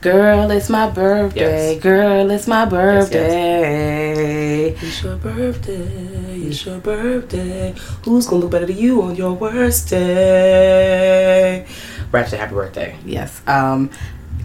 [0.00, 1.72] Girl, it's my birthday.
[1.74, 1.82] Yes.
[1.82, 2.70] Girl, it's my yes.
[2.70, 4.68] birthday.
[4.70, 6.36] It's your birthday.
[6.46, 7.74] It's your birthday.
[8.04, 11.66] Who's gonna look better than you on your worst day?
[12.12, 12.96] Ratchet, happy birthday.
[13.04, 13.40] Yes.
[13.48, 13.90] Um,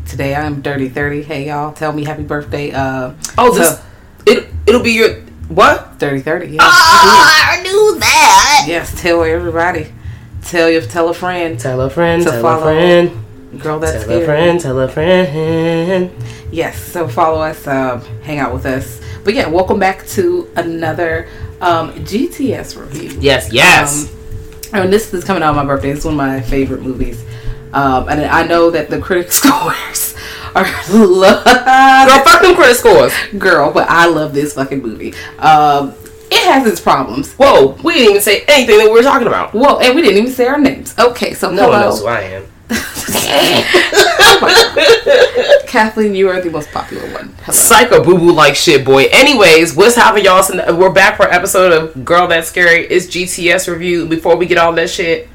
[0.07, 1.21] today I'm dirty thirty.
[1.21, 2.71] Hey y'all, tell me happy birthday.
[2.71, 3.81] Uh, Oh, this so-
[4.25, 5.15] it it'll be your
[5.49, 5.99] what?
[5.99, 6.47] dirty thirty.
[6.53, 6.61] Yes.
[6.63, 8.65] I knew that.
[8.67, 8.99] yes.
[9.01, 9.91] Tell everybody.
[10.43, 11.59] Tell your tell a friend.
[11.59, 12.23] Tell a friend.
[12.23, 12.61] To tell follow.
[12.61, 13.11] a friend.
[13.59, 14.21] Girl, that's Tell scary.
[14.21, 14.59] a friend.
[14.59, 16.11] Tell a friend.
[16.51, 16.81] Yes.
[16.81, 17.67] So follow us.
[17.67, 19.01] Um, hang out with us.
[19.23, 21.27] But yeah, welcome back to another
[21.59, 23.17] um, GTS review.
[23.19, 23.51] Yes.
[23.51, 24.11] Yes.
[24.73, 25.89] Um, and this is coming out on my birthday.
[25.91, 27.23] It's one of my favorite movies.
[27.73, 30.15] Um, and I know that the critic scores
[30.55, 31.43] are love.
[31.45, 33.13] Girl, fuck them credit scores.
[33.37, 35.13] Girl, but I love this fucking movie.
[35.39, 35.93] Um,
[36.31, 37.33] it has its problems.
[37.33, 39.53] Whoa, we didn't even say anything that we were talking about.
[39.53, 40.97] Whoa, and we didn't even say our names.
[40.97, 42.45] Okay, so No one knows who I am.
[45.67, 47.35] Kathleen, you are the most popular one.
[47.43, 47.53] Hello.
[47.53, 49.05] Psycho boo boo like shit, boy.
[49.11, 50.43] Anyways, what's happening, y'all?
[50.43, 52.85] So we're back for an episode of Girl That's Scary.
[52.85, 54.07] It's GTS review.
[54.07, 55.27] Before we get all that shit,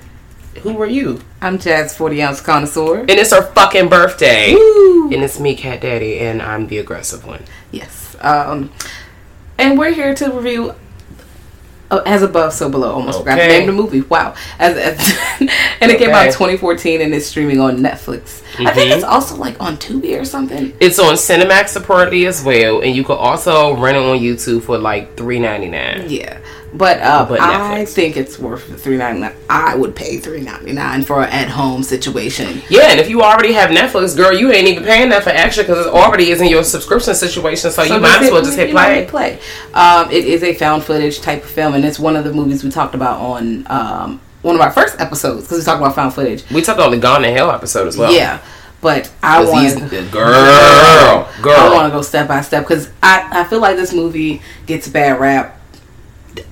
[0.62, 1.20] who are you?
[1.42, 3.00] I'm Jazz 40 ounce connoisseur.
[3.00, 4.54] And it's her fucking birthday.
[4.54, 5.12] Woo.
[5.12, 7.44] And it's me, Cat Daddy, and I'm the aggressive one.
[7.70, 8.16] Yes.
[8.20, 8.72] Um,
[9.58, 10.74] and we're here to review
[11.90, 12.92] uh, As Above, So Below.
[12.92, 13.58] Almost forgot to Okay.
[13.58, 14.00] name the movie.
[14.02, 14.34] Wow.
[14.58, 15.18] As, as
[15.80, 18.42] And it came out in 2014 and it's streaming on Netflix.
[18.58, 20.72] I think it's also like on Tubi or something.
[20.80, 24.78] It's on Cinemax separately as well, and you can also rent it on YouTube for
[24.78, 26.06] like three ninety nine.
[26.08, 26.38] Yeah.
[26.76, 29.34] But, uh, But I think it's worth three ninety nine.
[29.48, 32.62] I would pay three ninety nine for an at home situation.
[32.68, 35.62] Yeah, and if you already have Netflix, girl, you ain't even paying that for extra
[35.64, 37.70] because it already is in your subscription situation.
[37.70, 39.06] So, you might as well just hit play.
[39.06, 39.38] play.
[39.72, 42.62] Um, it is a found footage type of film, and it's one of the movies
[42.62, 46.14] we talked about on um, one of our first episodes because we talked about found
[46.14, 46.48] footage.
[46.50, 48.12] We talked on the Gone to Hell episode as well.
[48.12, 48.40] Yeah,
[48.80, 51.56] but I want girl, girl.
[51.56, 54.88] I want to go step by step because I, I feel like this movie gets
[54.88, 55.58] bad rap.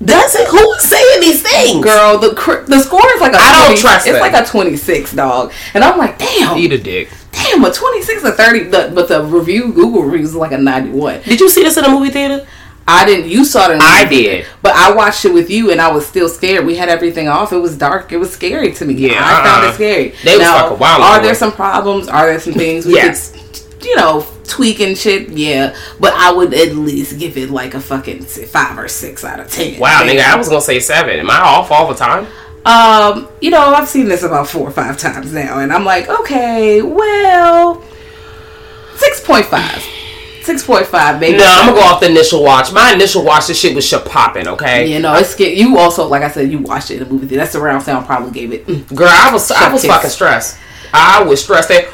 [0.04, 0.48] Does it?
[0.48, 1.84] Who is saying these things?
[1.84, 4.20] Girl, the cr- the score is like a I don't 20 trust It's them.
[4.20, 7.08] like a twenty six dog, and I'm like, damn, Eat a dick.
[7.32, 8.64] damn, a twenty six or thirty.
[8.64, 11.20] The, but the review Google reviews is like a ninety one.
[11.22, 12.46] Did you see this in a movie theater?
[12.86, 13.30] I didn't.
[13.30, 13.72] You saw it.
[13.72, 14.46] In the I movie, did.
[14.60, 16.66] but I watched it with you, and I was still scared.
[16.66, 17.52] We had everything off.
[17.52, 18.12] It was dark.
[18.12, 18.92] It was scary to me.
[18.94, 19.70] Yeah, I found uh-uh.
[19.70, 20.08] it scary.
[20.22, 22.08] They was now, fucking wild Are on there some problems?
[22.08, 23.32] Are there some things we Yes.
[23.32, 25.30] could, you know, tweak and shit?
[25.30, 29.40] Yeah, but I would at least give it like a fucking five or six out
[29.40, 29.80] of ten.
[29.80, 31.18] Wow, nigga, I was gonna say seven.
[31.18, 32.26] Am I off all the time?
[32.64, 36.08] Um, you know, I've seen this about four or five times now, and I'm like,
[36.08, 37.82] okay, well,
[38.96, 39.84] six point five.
[40.42, 41.38] Six point five, maybe.
[41.38, 42.72] No, I'm gonna go off the initial watch.
[42.72, 44.46] My initial watch, this shit was shit popping.
[44.46, 45.38] Okay, You know, it's.
[45.38, 47.42] You also, like I said, you watched it in the movie theater.
[47.42, 48.66] That's the round sound probably gave it.
[48.66, 48.94] mm.
[48.94, 50.58] girl, I was I was fucking stressed.
[50.94, 51.70] I was stressed.
[51.70, 51.86] That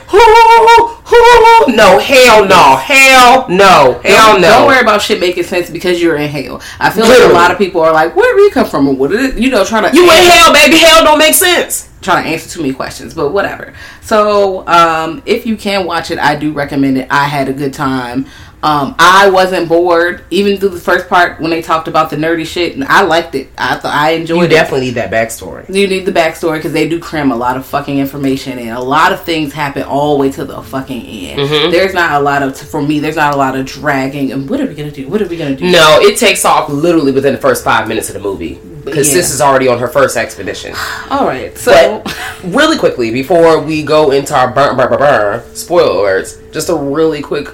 [1.75, 4.49] no, hell no, hell no, hell don't, no.
[4.49, 6.61] Don't worry about shit making sense because you're in hell.
[6.79, 8.95] I feel like a lot of people are like, "Where did we come from?" Or
[8.95, 9.39] what did it?
[9.39, 10.77] You know, trying to You in hell, baby.
[10.77, 11.89] Hell don't make sense.
[12.03, 13.73] trying to answer too many questions, but whatever.
[14.03, 17.07] So, um, if you can watch it, I do recommend it.
[17.11, 18.27] I had a good time.
[18.63, 22.45] Um, I wasn't bored even through the first part when they talked about the nerdy
[22.47, 22.75] shit.
[22.75, 23.49] And I liked it.
[23.57, 24.49] I thought I enjoyed You it.
[24.51, 25.67] definitely need that backstory.
[25.75, 28.81] You need the backstory because they do cram a lot of fucking information and a
[28.81, 31.41] lot of things happen all the way to the fucking end.
[31.41, 31.71] Mm-hmm.
[31.71, 34.31] There's not a lot of, for me, there's not a lot of dragging.
[34.31, 35.09] And what are we gonna do?
[35.09, 35.71] What are we gonna do?
[35.71, 39.15] No, it takes off literally within the first five minutes of the movie because Yeah.
[39.15, 40.75] this is already on her first expedition.
[41.11, 45.55] All right, so But really quickly, before we go into our burn, burn, burn, burn,
[45.55, 47.49] spoiler alerts, just a really quick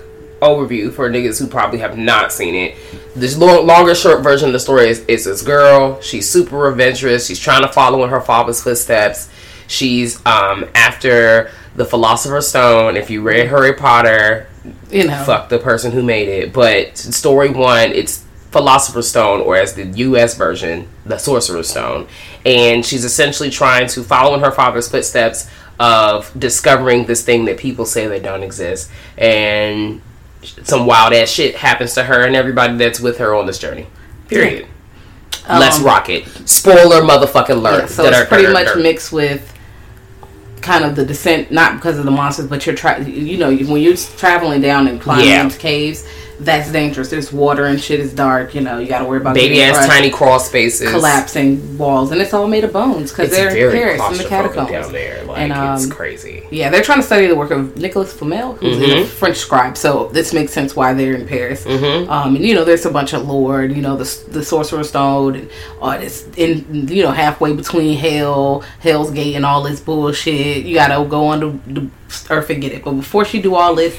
[0.46, 2.76] overview for niggas who probably have not seen it.
[3.14, 6.00] This lo- longer, short version of the story is, is this girl.
[6.00, 7.26] She's super adventurous.
[7.26, 9.30] She's trying to follow in her father's footsteps.
[9.68, 12.96] She's um, after the Philosopher's Stone.
[12.96, 14.48] If you read Harry Potter,
[14.90, 16.52] you know, fuck the person who made it.
[16.52, 20.36] But story one, it's Philosopher's Stone, or as the U.S.
[20.36, 22.08] version, the Sorcerer's Stone,
[22.44, 27.58] and she's essentially trying to follow in her father's footsteps of discovering this thing that
[27.58, 30.00] people say that don't exist, and
[30.42, 33.86] some wild ass shit happens to her and everybody that's with her on this journey.
[34.28, 34.66] Period.
[35.48, 36.26] Let's um, rock it.
[36.48, 37.80] Spoiler motherfucking alert.
[37.82, 39.52] yeah, so it's pretty much mixed with
[40.60, 43.08] kind of the descent, not because of the monsters, but you're trying.
[43.08, 45.48] you know, when you're traveling down and climbing Yeah.
[45.50, 46.04] caves,
[46.38, 47.08] that's dangerous.
[47.08, 48.54] There's water and shit is dark.
[48.54, 50.90] You know, you got to worry about baby ass tiny crawl spaces.
[50.90, 54.70] collapsing walls, and it's all made of bones because they're in Paris in the catacombs
[54.70, 55.24] down there.
[55.24, 56.46] Like And, it's um, crazy.
[56.50, 59.02] Yeah, they're trying to study the work of Nicholas Flamel, who's Mm-hmm.
[59.02, 59.76] a French scribe.
[59.76, 61.64] So this makes sense why they're in Paris.
[61.64, 62.10] Mm-hmm.
[62.10, 63.64] Um, and you know, there's a bunch of lore.
[63.64, 65.50] You know, the the Sorcerer's Stone, and
[65.80, 70.64] all this in you know halfway between Hell, Hell's Gate, and all this bullshit.
[70.66, 71.88] You gotta go under the
[72.30, 72.84] earth and get it.
[72.84, 73.98] But before she do all this,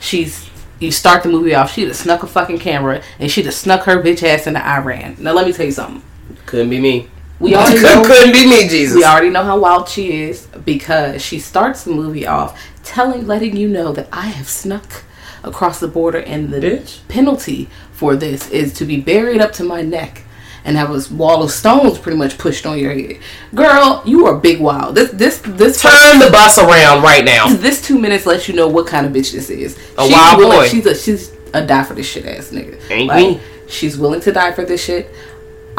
[0.00, 0.47] she's
[0.78, 1.72] you start the movie off.
[1.72, 5.16] She'd have snuck a fucking camera and she'd have snuck her bitch ass into Iran.
[5.18, 6.02] Now let me tell you something.
[6.46, 7.08] Couldn't be me.
[7.40, 8.96] We already know Couldn't be me, Jesus.
[8.96, 13.56] we already know how wild she is because she starts the movie off telling, letting
[13.56, 15.04] you know that I have snuck
[15.44, 17.06] across the border, and the Bitch.
[17.08, 20.24] penalty for this is to be buried up to my neck
[20.64, 23.18] and have a wall of stones pretty much pushed on your head.
[23.54, 24.94] Girl, you are big wild.
[24.94, 27.48] This this this Turn the bus around right now.
[27.48, 29.76] this two minutes lets you know what kind of bitch this is.
[29.98, 30.68] A she's wild willing, boy.
[30.68, 32.78] She's a she's a die for this shit ass nigga.
[32.90, 33.40] Ain't Like, me.
[33.68, 35.14] She's willing to die for this shit.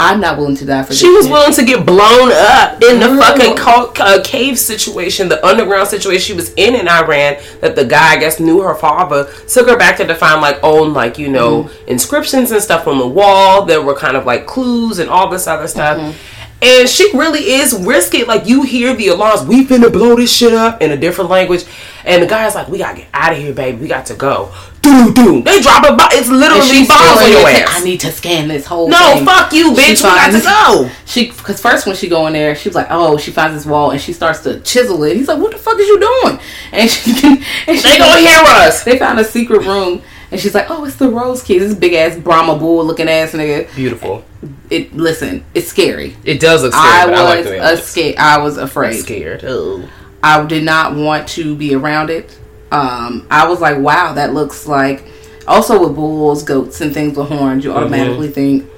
[0.01, 2.99] I'm not willing to die for this She was willing to get blown up in
[3.01, 7.35] the fucking ca- uh, cave situation, the underground situation she was in in Iran.
[7.59, 9.29] That the guy, I guess, knew her father.
[9.47, 11.87] Took her back there to find like own like you know Mm-hmm.
[11.89, 13.65] inscriptions and stuff on the wall.
[13.65, 15.97] That were kind of like clues and all this other stuff.
[15.97, 16.35] Mm-hmm.
[16.61, 18.23] And she really is risky.
[18.25, 21.63] Like you hear the alarms, we finna blow this shit up in a different language.
[22.05, 23.77] And the guy's like, "We gotta get out of here, baby.
[23.77, 25.41] We got to go." Doo doo.
[25.43, 26.09] They drop a bomb.
[26.13, 27.81] It's literally she's bombs on in your there, ass.
[27.81, 29.25] I need to scan this whole No, thing.
[29.25, 30.03] fuck you, She bitch.
[30.03, 30.89] We got to go.
[31.05, 33.65] She, because first when she go in there, she was like, "Oh," she finds this
[33.69, 35.17] wall and she starts to chisel it.
[35.17, 36.39] He's like, "What the fuck is you doing?"
[36.71, 37.11] And she,
[37.67, 38.83] and she They gonna hear us.
[38.83, 41.59] They found a secret room, and she's like, "Oh, it's the Rose Key.
[41.59, 44.23] This big ass Brahma bull looking ass nigga." Beautiful.
[44.69, 46.15] It listen, it's scary.
[46.23, 46.87] It does look scary.
[46.87, 47.83] I but I like was the a looks.
[47.87, 48.15] scared.
[48.17, 48.93] I was afraid.
[48.99, 49.43] scared.
[49.45, 49.87] Oh.
[50.23, 52.37] I did not want to be around it.
[52.71, 55.03] Um, I was like, wow, that looks like.
[55.47, 58.69] Also with bulls, goats, and things with horns, you automatically think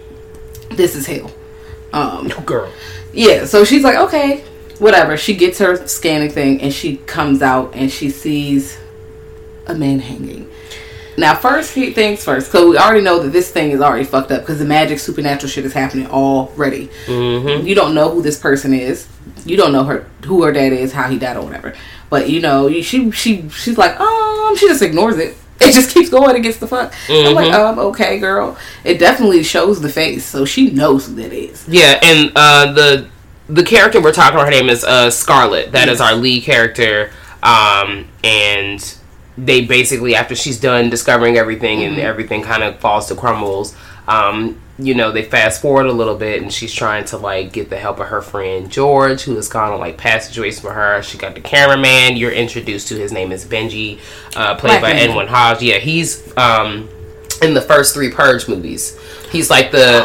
[0.71, 1.31] this is hell.
[1.91, 2.71] Um, Girl.
[3.11, 4.45] yeah, so she's like, okay,
[4.79, 5.17] whatever.
[5.17, 8.77] She gets her scanning thing, and she comes out and she sees
[9.67, 10.49] a man hanging.
[11.17, 14.41] Now, first things first, because we already know that this thing is already fucked up
[14.41, 16.89] because the magic supernatural shit is happening already.
[17.05, 17.67] Mm-hmm.
[17.67, 19.07] You don't know who this person is.
[19.45, 21.75] You don't know her who her dad is, how he died, or whatever.
[22.11, 25.35] But you know, she she she's like, um, she just ignores it.
[25.61, 26.91] It just keeps going gets the fuck.
[27.07, 28.57] I'm like, um, okay, girl.
[28.83, 31.67] It definitely shows the face, so she knows who that is.
[31.67, 33.07] Yeah, and uh, the
[33.47, 35.71] the character we're talking about, her name is uh, Scarlet.
[35.71, 37.11] That is our lead character.
[37.43, 38.97] Um, and
[39.37, 43.75] they basically, after she's done discovering everything and everything kind of falls to crumbles,
[44.07, 47.69] um, you know, they fast forward a little bit and she's trying to like get
[47.69, 51.01] the help of her friend George, who has gone on like past situations for her.
[51.03, 52.17] She got the cameraman.
[52.17, 53.99] You're introduced to his name is Benji,
[54.35, 55.09] uh, played Black by Benji.
[55.09, 55.61] Edwin Hodge.
[55.61, 56.89] Yeah, he's um,
[57.41, 58.99] in the first three Purge movies.
[59.31, 60.03] He's like the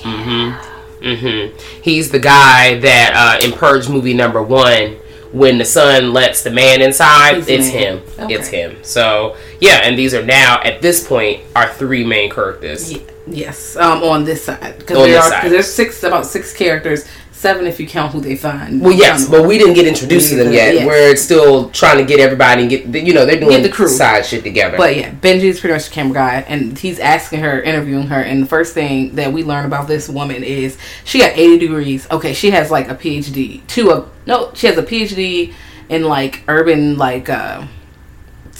[0.00, 1.80] Mm hmm Mm hmm.
[1.82, 4.96] He's the guy that uh, in Purge movie number one,
[5.32, 7.98] when the son lets the man inside, He's it's man.
[7.98, 8.02] him.
[8.24, 8.34] Okay.
[8.34, 8.76] It's him.
[8.82, 12.92] So yeah, and these are now at this point our three main characters.
[12.92, 15.52] Ye- Yes, um, on this side because there are side.
[15.52, 17.04] there's six about six characters,
[17.40, 18.80] seven if you count who they find.
[18.82, 20.74] Well, yes, but we didn't get introduced to them yet.
[20.74, 20.86] Yes.
[20.86, 23.70] We're still trying to get everybody and get the, you know they're doing Get the
[23.70, 23.88] crew.
[23.88, 24.76] side shit together.
[24.76, 28.42] But yeah, Benji's pretty much the camera guy, and he's asking her, interviewing her, and
[28.42, 32.06] the first thing that we learn about this woman is she got 80 degrees.
[32.10, 35.54] Okay, she has like a PhD, two of no, she has a PhD
[35.88, 37.66] in like urban like uh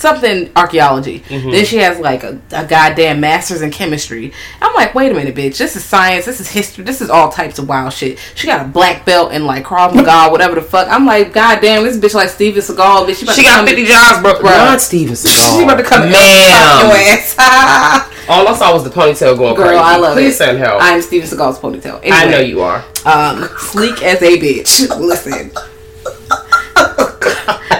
[0.00, 1.20] something archaeology.
[1.20, 1.50] Mm-hmm.
[1.50, 4.32] Then she has like a, a goddamn master's in chemistry.
[4.60, 5.58] I'm like, wait a minute, bitch.
[5.58, 6.24] This is science.
[6.24, 6.84] This is history.
[6.84, 8.18] This is all types of wild shit.
[8.34, 10.88] She got a black belt in like Krav Maga, whatever the fuck.
[10.88, 13.06] I'm like, goddamn, this bitch like Steven Seagal.
[13.06, 14.34] Bitch, she, about She to got come- 50 jobs, bro.
[14.34, 14.42] Bruh.
[14.44, 15.58] Not Steven Seagal.
[15.58, 18.06] She about to come and fuck your ass.
[18.28, 19.78] All I saw was the ponytail going Girl, crazy.
[19.78, 20.36] I love Please it.
[20.36, 20.78] send help.
[20.82, 21.98] I'm Steven Seagal's ponytail.
[22.02, 22.84] Anyway, I know you are.
[23.04, 24.88] Um, sleek as a bitch.
[25.00, 25.50] Listen.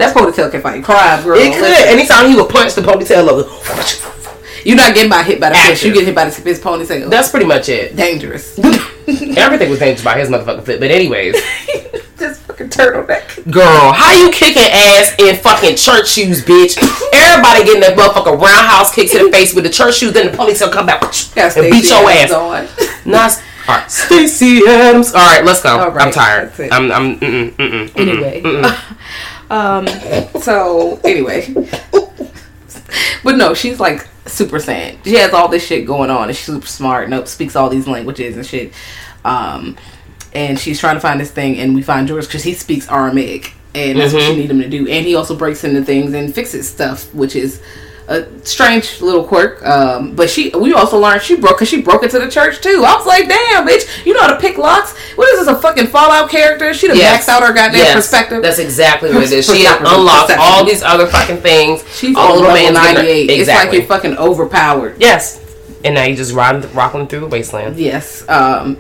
[0.01, 1.37] That ponytail can fight crime, girl.
[1.39, 1.63] It could.
[1.63, 1.89] Listen.
[1.89, 3.45] Anytime he would punch the ponytail over.
[4.65, 5.85] You're not getting by hit by the fish.
[5.85, 7.09] You get hit by the his ponytail.
[7.11, 7.97] That's pretty much it.
[7.97, 8.59] dangerous.
[9.09, 10.81] Everything was dangerous by his motherfucking foot.
[10.81, 11.35] But anyways,
[12.17, 13.51] This fucking turtleneck.
[13.51, 16.77] girl, how you kicking ass in fucking church shoes, bitch?
[17.13, 20.37] Everybody getting that motherfucking roundhouse kick to the face with the church shoes, then the
[20.37, 22.31] ponytail come back and beat your ass.
[22.31, 22.69] on.
[23.11, 23.39] Nice.
[23.69, 25.15] All right, Stacy Adams.
[25.15, 25.89] All right, let's go.
[25.91, 26.53] Right, I'm tired.
[26.73, 26.91] I'm.
[26.91, 27.21] I'm.
[27.21, 28.43] Mm-mm, mm-mm, Anyway.
[29.51, 29.87] um.
[30.41, 31.53] So anyway.
[33.23, 35.05] But no, she's like super saiyan.
[35.05, 37.09] She has all this shit going on, and she's super smart.
[37.09, 38.73] Nope, speaks all these languages and shit.
[39.25, 39.77] Um,
[40.33, 43.53] and she's trying to find this thing, and we find George because he speaks Aramaic,
[43.75, 44.89] and that's what she need him to do.
[44.89, 47.63] And he also breaks into things and fixes stuff, which is
[48.11, 49.65] a strange little quirk.
[49.65, 52.83] Um, but she, we also learned she broke because she broke into the church too.
[52.85, 54.95] I was like, damn, bitch, you know how to pick locks?
[55.17, 55.57] What is this?
[55.57, 56.75] A fucking Fallout character?
[56.75, 57.25] She'd have Yes.
[57.25, 57.95] maxed out her goddamn Yes.
[57.95, 58.43] perspective.
[58.43, 59.47] That's exactly what it is.
[59.47, 61.85] She unlocked all these other fucking things.
[61.97, 63.31] She's all on the level man's gonna- 98.
[63.31, 64.97] It's like you're fucking overpowered.
[64.99, 65.39] yes.
[65.85, 67.77] And now you just riding, rocking through the wasteland.
[67.79, 68.29] Yes.
[68.29, 68.77] Um,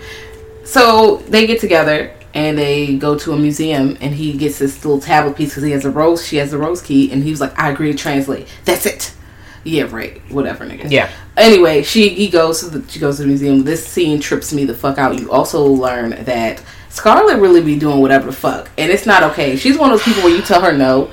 [0.64, 5.00] so they get together and they go to a museum and he gets this little
[5.00, 6.26] tablet piece because he has a rose.
[6.26, 9.12] She has a rose key and he was like, "I agree to translate." That's it.
[9.64, 10.20] Yeah, right.
[10.30, 10.90] Whatever, nigga.
[10.90, 11.10] Yeah.
[11.36, 13.64] Anyway, she he goes to the she goes to the museum.
[13.64, 15.18] This scene trips me the fuck out.
[15.18, 19.56] You also learn that Scarlett really be doing whatever the fuck, and it's not okay.
[19.56, 21.10] She's one of those people where you tell her no,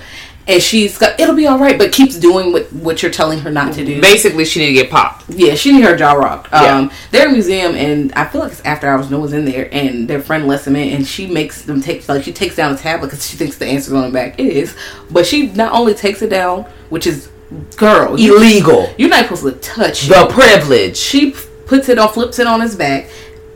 [0.48, 3.52] and she's got it'll be all right, but keeps doing what what you're telling her
[3.52, 4.02] not to do.
[4.02, 5.30] Basically, she need to get popped.
[5.30, 6.52] Yeah, she need her jaw rocked.
[6.54, 9.12] Um, They're in a museum, and I feel like it's after hours.
[9.12, 12.08] No one's in there, and their friend lets them in, and she makes them take
[12.08, 14.40] like she takes down the tablet because she thinks the answer's on the back.
[14.40, 14.76] It is,
[15.12, 17.30] but she not only takes it down, which is
[17.76, 18.94] girl, you, Illegal.
[18.98, 20.08] you're not supposed to touch.
[20.08, 20.98] The privilege.
[20.98, 21.32] She
[21.66, 23.10] puts it on, flips it on his back.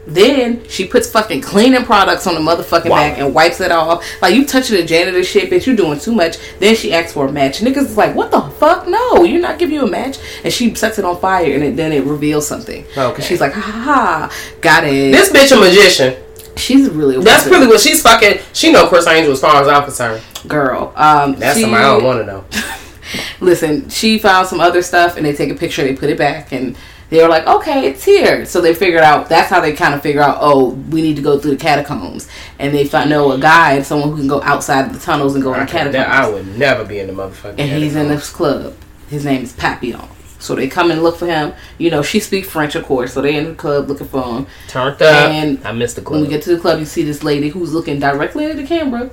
[0.08, 2.98] Then she puts fucking cleaning products on the motherfucking Wow.
[2.98, 4.04] back and wipes it off.
[4.22, 5.68] Like you touching the janitor shit, bitch.
[5.68, 6.38] You doing too much.
[6.60, 7.60] Then she asks for a match.
[7.60, 8.88] Niggas is like, what the fuck?
[8.88, 10.18] No, you're not giving you a match.
[10.44, 12.84] And she sets it on fire, and it, then it reveals something.
[12.98, 13.22] Okay.
[13.22, 15.12] She's like, ha ha ha, got it.
[15.12, 16.16] This bitch a magician.
[16.58, 18.40] she's really a That's really what she's fucking.
[18.54, 20.24] She know Criss Angel as far as I'm concerned.
[20.48, 20.94] girl.
[20.96, 22.44] Um, That's she- something I don't want to know.
[23.40, 26.52] listen, she found some other stuff and they take a picture, they put it back,
[26.52, 26.76] and
[27.10, 28.46] they were like, okay, it's here.
[28.46, 31.22] So they figured out, that's how they kind of figure out, oh, we need to
[31.22, 32.30] go through the catacombs.
[32.58, 35.44] And they found, know a guide, someone who can go outside of the tunnels and
[35.44, 36.06] go in the catacombs.
[36.08, 37.60] I would never be in the motherfucking.
[37.60, 38.76] and he's in this club.
[39.10, 40.08] His name is Papillon.
[40.40, 41.54] So they come and look for him.
[41.78, 43.14] You know, she speaks French, of course.
[43.14, 44.48] So they in the club looking for him.
[44.70, 45.02] turned up.
[45.02, 46.14] And I missed the club.
[46.14, 48.68] When we get to the club, you see this lady who's looking directly into the
[48.68, 49.10] camera.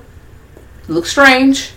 [0.87, 1.73] Looks strange.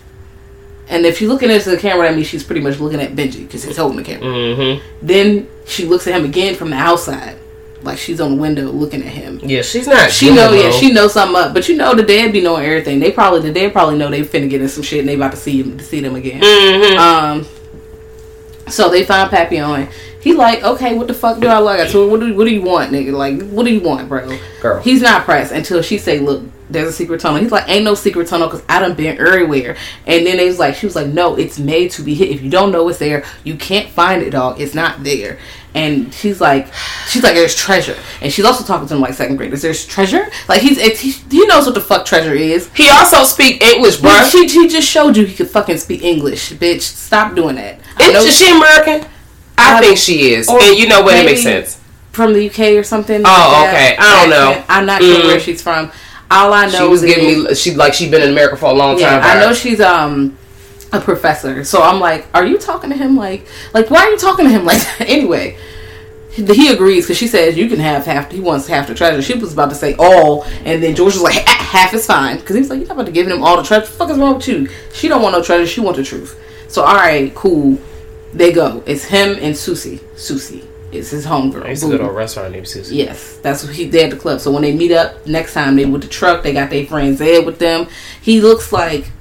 [0.92, 3.48] And if she's looking into the camera, that means she's pretty much looking at Benji
[3.48, 4.28] because he's holding the camera.
[4.28, 4.86] mm-hmm.
[5.02, 7.38] Then she looks at him again from the outside,
[7.82, 9.40] like she's on the window looking at him.
[9.42, 10.12] Yeah, she's not.
[10.12, 11.54] She know, yeah, she knows something up.
[11.54, 13.00] But you know, the dad be knowing everything.
[13.00, 15.32] They probably, the dead probably know they finna get in some shit, and they about
[15.32, 16.42] to see him, to see them again.
[16.42, 16.98] Mhm.
[16.98, 17.48] Um,
[18.68, 19.88] so they find Papillon.
[20.20, 21.80] He like, okay, what the fuck do I like?
[21.80, 23.12] I told her, what do what do you want, nigga?
[23.14, 24.38] Like, what do you want, bro?
[24.62, 24.82] Girl.
[24.82, 27.42] He's not pressed until she say, look, there's a secret tunnel.
[27.42, 29.76] He's like, ain't no secret tunnel because I done been everywhere.
[30.08, 32.30] And then they was like, she was like, no, it's made to be hit.
[32.30, 34.60] If you don't know it's there, you can't find it, dog.
[34.62, 35.38] It's not there.
[35.74, 36.68] And she's like,
[37.08, 37.96] she's like, there's treasure.
[38.22, 39.62] And she's also talking to him like second graders.
[39.62, 40.28] There's treasure.
[40.50, 42.70] Like he's, it's, he, he knows what the fuck treasure is.
[42.74, 44.12] He also speak English, bro.
[44.30, 46.82] She, she just showed you he could fucking speak English, bitch.
[46.82, 47.80] Stop doing that.
[48.00, 49.08] Is she American?
[49.58, 50.50] I I- think she is.
[50.50, 51.16] and you know what?
[51.16, 51.80] It makes sense.
[52.12, 53.22] from the UK or something.
[53.24, 53.96] Oh, like okay.
[53.98, 54.66] I don't know.
[54.68, 55.28] I'm not sure Mm.
[55.28, 55.90] where she's from.
[56.32, 57.56] All I know She was giving me.
[57.56, 59.38] She like she been in America for a long yeah, time.
[59.38, 60.38] I know she's um
[60.94, 61.64] a professor.
[61.64, 64.52] So I'm like, are you talking to him like like why are you talking to
[64.52, 65.02] him like that?
[65.02, 65.58] anyway?
[66.32, 68.32] He agrees because she says you can have half.
[68.32, 69.22] He wants half the treasure.
[69.22, 72.38] She was about to say all, and then George was like, "Ah, half is fine
[72.38, 73.82] because he's like, you're not about to give him all the treasure.
[73.82, 74.70] What the fuck is wrong with you?
[74.94, 75.68] She don't want no treasure.
[75.68, 76.40] She want the truth.
[76.70, 77.78] So all right, cool.
[78.34, 78.82] They go.
[78.86, 80.00] It's him and Susie.
[80.16, 81.66] Susie is his homegirl.
[81.66, 82.98] I used to go to a restaurant named Susie.
[82.98, 84.40] Yes, that's what he they at the club.
[84.40, 86.44] So when they meet up next time, they with the truck.
[86.44, 87.88] They got their friends Zed with them.
[88.22, 89.12] He looks like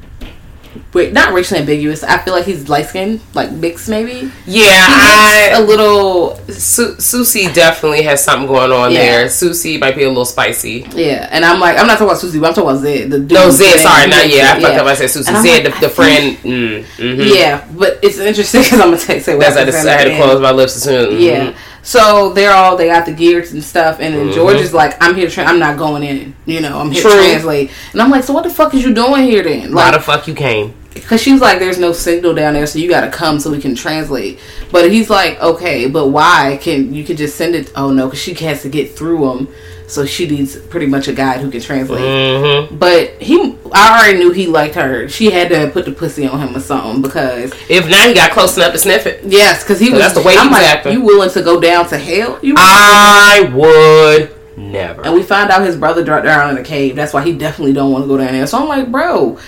[0.93, 2.03] but not racially ambiguous.
[2.03, 4.31] I feel like he's light skinned, like mixed maybe.
[4.47, 8.99] Yeah, I a little Su- Susie definitely has something going on Yeah.
[9.01, 9.29] there.
[9.29, 10.87] Susie might be a little spicy.
[10.95, 13.11] yeah, and I'm like I'm not talking about Susie, but I'm talking about Zed.
[13.11, 13.81] The dude No, Zed.
[13.81, 14.55] Sorry, not yeah.
[14.57, 14.81] I fucked yeah.
[14.81, 14.87] up.
[14.87, 15.33] I said Susie.
[15.33, 16.37] Zed, like, the, the friend.
[16.39, 17.35] Mm, mhm.
[17.35, 20.05] Yeah, but it's interesting because I'm gonna say say what That's I, just, I had
[20.05, 21.21] to close my lips as soon.
[21.21, 21.55] Yeah.
[21.83, 24.63] So they're all they got the gears and stuff, and then George Mhm.
[24.63, 25.33] is like, "I'm here to.
[25.33, 26.35] Tra- I'm not going in.
[26.47, 27.11] You know, I'm here True.
[27.13, 29.91] to translate." And I'm like, "So what the fuck is you doing here then?" Why
[29.91, 30.75] the fuck you came?
[30.93, 33.51] because she was like, "There's no signal down there, so you got to come so
[33.51, 34.39] we can translate."
[34.73, 36.59] But he's like, "Okay, but why?
[36.61, 37.71] Can you can just send it?
[37.77, 39.49] Oh no, because she has to get through them,
[39.91, 42.77] so she needs pretty much a guide who can translate." Mm-hmm.
[42.77, 45.09] But he, I already knew he liked her.
[45.09, 48.31] She had to put the pussy on him or something because If not, he got
[48.33, 49.23] close enough to sniff it.
[49.25, 50.01] yes, because he was.
[50.01, 50.93] That's the way he I'm was like, acting.
[50.95, 52.39] You willing to go down to hell?
[52.43, 55.03] You I would never.
[55.03, 56.97] And we find out his brother dropped down in a cave.
[56.97, 58.47] That's why he definitely don't want to go down there.
[58.47, 59.39] So I'm like, bro,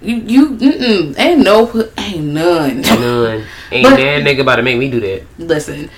[0.00, 2.80] you you ain't no ain't none.
[2.80, 3.44] None.
[3.70, 5.22] Ain't But- that nigga about to make me do that.
[5.38, 5.88] Listen,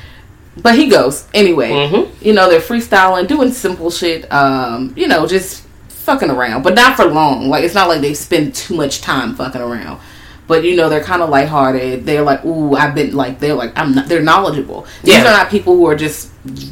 [0.63, 1.71] but he goes anyway.
[1.71, 2.09] Mhm.
[2.21, 4.31] You know they're freestyling, doing simple shit.
[4.33, 7.49] Um, you know, just fucking around, but not for long.
[7.49, 9.99] Like it's not like they spend too much time fucking around.
[10.47, 12.05] But you know they're kind of lighthearted.
[12.05, 14.87] They're like, "Ooh, I've been like." They're like, "I'm not." They're knowledgeable.
[15.03, 15.21] These Yeah.
[15.23, 16.29] are not people who are just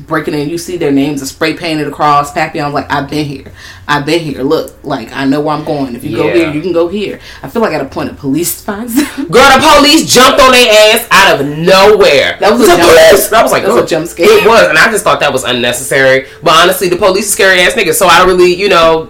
[0.06, 0.50] breaking in.
[0.50, 2.34] You see their names are spray painted across.
[2.34, 3.50] Papillon's like, "I've been here.
[3.88, 4.42] I've been here.
[4.42, 5.96] Look, like I know where I'm going.
[5.96, 8.14] If you go here, you can go here." I feel like at a point, the
[8.14, 9.06] police finds them.
[9.30, 12.36] Girl, the police jumped on their ass out of nowhere.
[12.40, 13.32] That was a the jump- police.
[13.32, 14.26] I was like, that was a oh, jump scare.
[14.28, 16.26] It was, and I just thought that was unnecessary.
[16.42, 19.08] But honestly, the police is scary ass niggas, so I don't really, you know,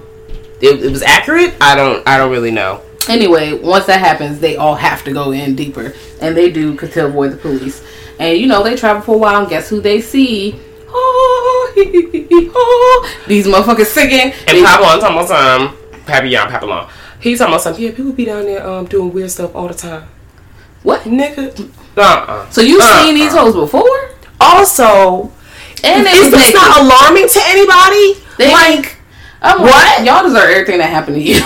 [0.61, 1.55] it, it was accurate.
[1.61, 2.81] I don't, I don't really know.
[3.09, 7.07] Anyway, once that happens, they all have to go in deeper, and they do to
[7.07, 7.83] avoid the police.
[8.19, 10.59] And you know, they travel for a while, and guess who they see?
[10.89, 11.73] Oh,
[12.55, 14.33] oh, these motherfuckers singing.
[14.47, 16.89] And They- talking about some Papillon, Papillon.
[17.21, 17.83] He's talking about something.
[17.85, 20.09] Yeah, people be down there um doing weird stuff all the time.
[20.83, 21.03] what?
[21.03, 21.71] Nigga.
[21.97, 22.51] Uh-uh.
[22.51, 23.03] So you Uh-uh.
[23.05, 24.11] seen these hoes before?
[24.41, 25.31] Also,
[25.85, 28.21] And is this not alarming to anybody?
[28.39, 28.97] They- like,
[29.41, 29.99] I'm What?
[29.99, 31.41] Like, y'all deserve everything that happened to you.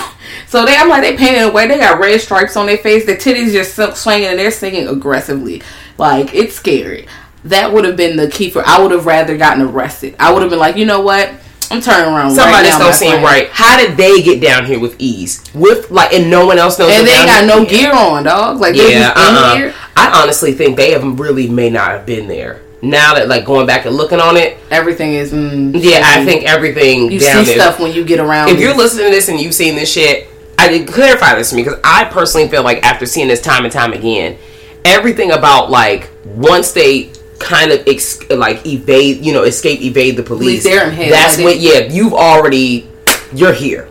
[0.47, 1.67] So they, I'm like, they painted away.
[1.67, 3.05] They got red stripes on their face.
[3.05, 5.61] Their titties just swinging, and they're singing aggressively.
[5.97, 7.07] Like it's scary.
[7.43, 8.63] That would have been the key for.
[8.65, 10.15] I would have rather gotten arrested.
[10.19, 11.31] I would have been like, you know what?
[11.69, 12.31] I'm turning around.
[12.31, 13.49] somebody's right now, gonna seem right.
[13.49, 15.43] How did they get down here with ease?
[15.53, 16.91] With like, and no one else knows.
[16.91, 17.91] And ain't got no here?
[17.91, 18.59] gear on, dog.
[18.59, 19.55] Like Yeah, uh-uh.
[19.57, 19.73] here.
[19.95, 22.61] I honestly think they have really may not have been there.
[22.81, 25.33] Now that like going back and looking on it, Everything is.
[25.33, 27.61] Mm, yeah, I think everything you down see there.
[27.61, 28.49] stuff when you get around.
[28.49, 31.55] if you're listening to this and you've seen this shit, I did clarify this to
[31.55, 34.37] me because I personally feel like after seeing this time and time again,
[34.85, 40.23] everything about like once they kind of ex- like evade, you know, escape, evade the
[40.23, 40.63] police.
[40.63, 42.89] they're in hell, That's like they- yeah, you've already,
[43.33, 43.87] you're here.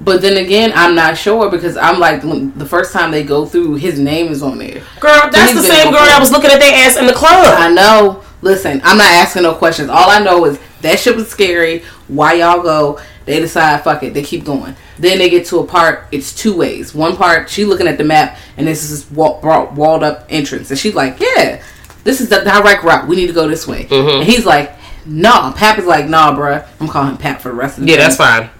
[0.00, 3.46] But then again, I'm not sure because I'm like when the first time they go
[3.46, 4.82] through, his name is on there.
[5.00, 7.54] Girl, that's the same girl that was looking at their ass in the club.
[7.58, 8.22] I know.
[8.42, 9.88] Listen, I'm not asking no questions.
[9.88, 11.84] All I know is that shit was scary.
[12.08, 13.00] Why y'all go?
[13.24, 14.12] They decide, fuck it.
[14.12, 14.76] They keep going.
[14.98, 16.06] Then they get to a part.
[16.12, 16.94] It's two ways.
[16.94, 19.40] One part, she looking at the map, and this is this wall,
[19.74, 21.62] walled up entrance, and she's like, "Yeah,
[22.04, 23.06] this is the direct route.
[23.08, 24.20] We need to go this way." Mm-hmm.
[24.20, 24.72] And he's like,
[25.04, 26.66] "Nah." Pap is like, "Nah, bruh.
[26.80, 28.02] I'm calling him Pap for the rest of the Yeah, day.
[28.02, 28.50] that's fine.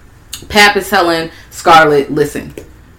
[0.49, 2.53] Pap is telling Scarlett, "Listen,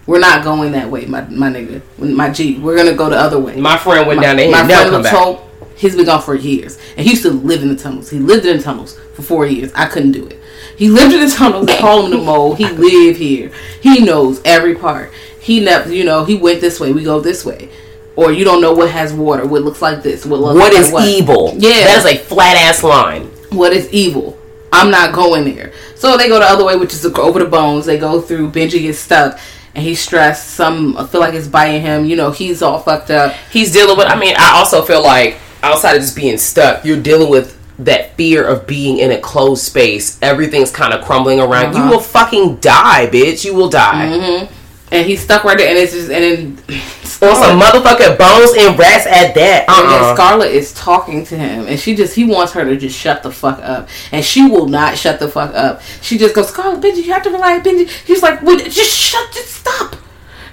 [0.07, 2.57] we're not going that way, my my nigga, my G.
[2.57, 4.49] We're gonna go the other way." My friend went my, down there.
[4.51, 5.13] My friend come back.
[5.13, 8.09] told he's been gone for years, and he used to live in the tunnels.
[8.09, 9.71] He lived in the tunnels for four years.
[9.75, 10.41] I couldn't do it.
[10.77, 11.69] He lived in the tunnels.
[11.79, 12.53] Call him the mole.
[12.55, 13.51] He lived here.
[13.81, 15.11] He knows every part.
[15.41, 16.91] He never, you know, he went this way.
[16.93, 17.69] We go this way.
[18.15, 19.45] Or you don't know what has water.
[19.45, 20.25] What looks like this.
[20.25, 21.07] What looks What like is what.
[21.07, 21.53] evil?
[21.57, 21.85] Yeah.
[21.85, 23.25] that is a flat ass line.
[23.51, 24.37] What is evil?
[24.73, 25.71] I'm not going there.
[25.95, 27.85] So they go the other way, which is over the bones.
[27.85, 28.51] They go through.
[28.51, 29.39] Benji gets stuck,
[29.73, 30.49] and he's stressed.
[30.49, 32.05] Some I feel like it's biting him.
[32.05, 33.33] You know, he's all fucked up.
[33.51, 34.07] he's dealing with.
[34.07, 38.15] I mean, I also feel like outside of just being stuck, you're dealing with that
[38.15, 40.17] fear of being in a closed space.
[40.21, 41.75] Everything's kind of crumbling around.
[41.75, 41.85] Uh-huh.
[41.85, 43.45] You will fucking die, bitch.
[43.45, 44.07] You will die.
[44.07, 44.53] Mm-hmm.
[44.91, 46.23] and he's stuck right there, and it's just and
[46.67, 46.79] then
[47.19, 49.65] On some motherfucking bones and rats at that.
[49.67, 50.13] And Uh-uh.
[50.13, 53.31] Scarlett is talking to him, and she just he wants her to just shut the
[53.31, 55.81] fuck up, and she will not shut the fuck up.
[56.03, 57.89] She just goes, Scarlett, Benji, you have to relax, Benji.
[58.05, 59.95] He's like, Wait, just shut, just stop.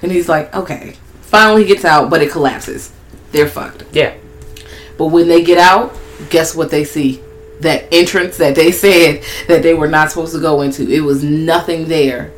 [0.00, 0.96] And he's like, okay.
[1.20, 2.92] Finally, he gets out, but it collapses.
[3.32, 3.84] They're fucked.
[3.92, 4.14] Yeah.
[4.96, 5.94] But when they get out,
[6.30, 7.20] guess what they see?
[7.60, 10.88] That entrance that they said that they were not supposed to go into.
[10.90, 12.32] It was nothing there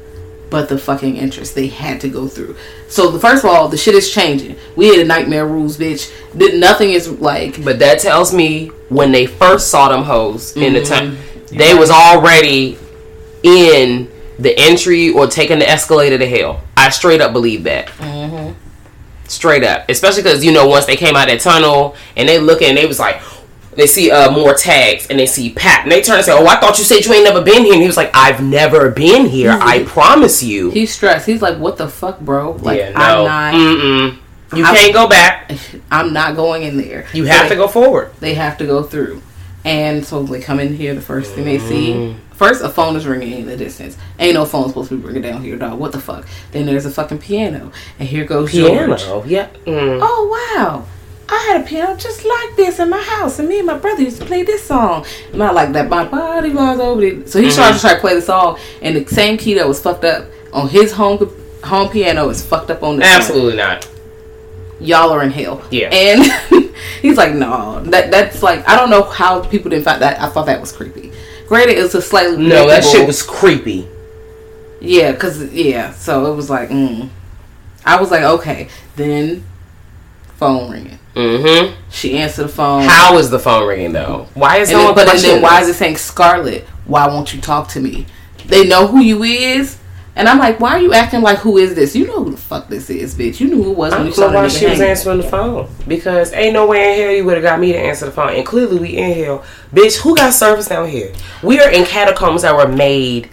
[0.48, 2.54] but the fucking entrance they had to go through.
[2.88, 4.56] So the first of all, the shit is changing.
[4.76, 6.12] We had a nightmare rules, bitch.
[6.38, 10.72] Th- Nothing is like But that tells me when they first saw them hoes in
[10.74, 11.56] the time, Mm-hmm.
[11.58, 12.76] they was already
[13.42, 16.60] in the entry or taking the escalator to hell.
[16.76, 17.86] I I straight up believe that.
[17.88, 18.52] Mm-hmm.
[19.28, 22.62] Straight up, especially because you know once they came out that tunnel and they look
[22.62, 23.16] and they was like,
[23.76, 26.46] they see uh, more tags and they see Pat and they turn and say, "Oh,
[26.46, 28.90] I thought you said you ain't never been here." And he was like, "I've never
[28.90, 29.50] been here.
[29.60, 31.26] I promise you." He's stressed.
[31.26, 32.52] He's like, "What the fuck, bro?
[32.52, 33.54] Like, yeah, I'm not.
[33.54, 34.18] Mm-mm.
[34.56, 35.52] You I- can't go back.
[35.90, 37.06] I'm not going in there.
[37.12, 38.12] You have to go forward.
[38.20, 39.20] They have to go through,
[39.64, 40.94] and so they come in here.
[40.94, 42.16] The first thing they see, Mm.
[42.32, 43.96] first a phone is ringing in the distance.
[44.18, 45.78] Ain't no phone supposed to be ringing down here, dog.
[45.78, 46.26] What the fuck?
[46.52, 49.00] Then there's a fucking piano, and here goes George.
[49.02, 49.24] Piano.
[49.26, 49.48] Yeah.
[49.66, 49.98] Mm.
[50.02, 50.84] Oh wow.
[51.28, 54.02] I had a piano just like this in my house, and me and my brother
[54.02, 55.04] used to play this song.
[55.32, 55.88] And I like that.
[55.88, 57.26] My body was over there.
[57.26, 59.80] So he started to try to play the song, and the same key that was
[59.80, 61.18] fucked up on his home
[61.64, 63.02] home piano is fucked up on one.
[63.02, 63.88] Absolutely not.
[64.78, 65.62] Y'all are in hell.
[65.70, 65.88] Yeah.
[65.88, 70.20] And he's like, no, that that's like I don't know how people didn't find that.
[70.20, 71.12] I thought that was creepy.
[71.48, 73.88] Granted, it's a slightly No, that shit was creepy.
[74.80, 75.92] yeah, cause yeah.
[75.92, 77.08] So it was like, mm.
[77.84, 78.68] I was like, okay.
[78.96, 79.44] Then
[80.36, 80.98] phone ringing.
[81.16, 81.80] Mm-hmm.
[81.90, 82.82] She answered the phone.
[82.82, 84.28] How is the phone ringing though?
[84.34, 86.64] Why is And someone then, but then why is it saying Scarlett?
[86.84, 88.06] Why won't you talk to me?
[88.44, 89.78] They know who you is,
[90.14, 91.96] and I'm like, why are you acting like who is this?
[91.96, 93.40] You know who the fuck this is, bitch.
[93.40, 94.66] You knew who it was I when you don't know saw the why nigga she
[94.66, 95.70] was answering the phone.
[95.88, 98.34] Because ain't no way in hell you would have got me to answer the phone.
[98.34, 99.42] And clearly we in hell.
[99.72, 101.14] Bitch, who got service down here?
[101.42, 103.30] We are in catacombs that were made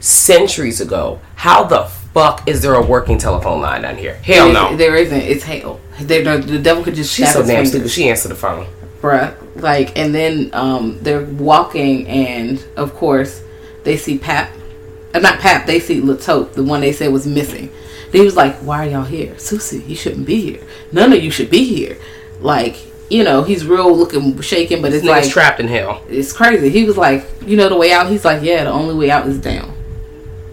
[0.00, 1.20] centuries ago.
[1.36, 4.14] How the fuck is there a working telephone line down here?
[4.16, 4.76] Hell There no.
[4.76, 5.20] There isn't.
[5.20, 5.80] It's hell.
[6.00, 7.90] There- the, the devil could just She's so damn stupid.
[7.90, 8.66] She answered the phone.
[9.00, 9.34] bruh.
[9.56, 13.42] Like, and then um, they're walking, and of course,
[13.84, 14.50] they see Pap.
[15.14, 15.66] Uh, not Pap.
[15.66, 17.70] They see La Taupe, the one they said was missing.
[18.12, 19.82] He was like, "Why are y'all here, Susie?
[19.86, 20.62] You shouldn't be here.
[20.90, 21.98] None of you should be here."
[22.40, 22.76] Like,
[23.10, 26.02] you know, he's real looking shaking, but it's like trapped in hell.
[26.08, 26.70] it's crazy.
[26.70, 28.08] He was like, you know, the way out.
[28.08, 29.74] He's like, yeah, the only way out is down.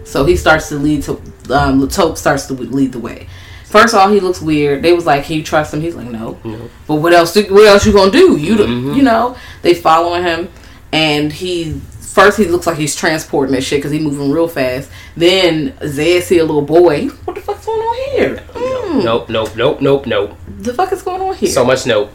[0.04, 1.20] So he starts to lead to
[1.52, 3.28] um, La Taupe starts to lead the way.
[3.64, 4.82] First of all, he looks weird.
[4.82, 6.38] They was like, "Can you trust him?" He's like, "No."
[6.86, 7.34] But what else?
[7.36, 8.36] What else you gonna do?
[8.36, 9.36] You, don't you know?
[9.62, 10.48] They following him,
[10.92, 14.90] and he first he looks like he's transporting that shit because he's moving real fast.
[15.16, 17.06] Then Zed see a little boy.
[17.24, 18.36] What the fuck's going on here?
[18.54, 20.36] Mm, Nope, nope, nope, nope, nope.
[20.58, 21.48] the fuck is going on here?
[21.50, 22.10] So much nope.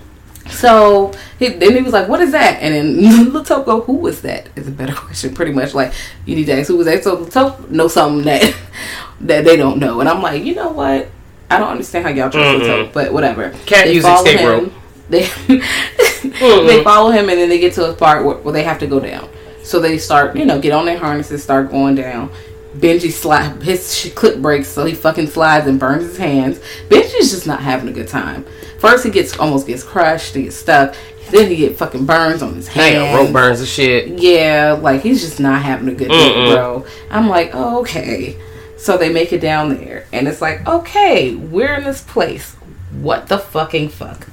[0.50, 3.94] So he, then he was like, "What is that?" And then La Taupe go, "Who
[3.94, 5.34] was that?" Is a better question.
[5.34, 5.94] Pretty much like
[6.26, 7.04] you need to ask who was that.
[7.04, 8.56] So La Taupe know something that
[9.22, 11.10] that they don't know, and I'm like, you know what?
[11.50, 12.72] I don't understand how y'all trust mm-hmm.
[12.72, 13.50] La Taupe, but whatever.
[13.66, 14.48] Can't They use follow escape him.
[14.48, 14.74] rope.
[15.10, 16.84] They they mm-hmm.
[16.84, 19.00] follow him, and then they get to a part where, where they have to go
[19.00, 19.30] down.
[19.64, 22.32] So they start, you know, get on their harnesses, start going down.
[22.78, 26.60] Benji slide his clip breaks, so he fucking slides and burns his hands.
[26.90, 28.46] Benji's just not having a good time.
[28.86, 30.96] First, he gets almost gets crushed, he gets stuck.
[31.32, 32.96] Then he get fucking burns on his hand.
[32.96, 34.20] Damn, rope burns and shit.
[34.20, 36.86] Yeah, like he's just not having a good day, bro.
[37.10, 38.40] I'm like, oh, okay.
[38.78, 42.54] So they make it down there, and it's like, okay, we're in this place.
[43.02, 44.28] What the fucking fuck?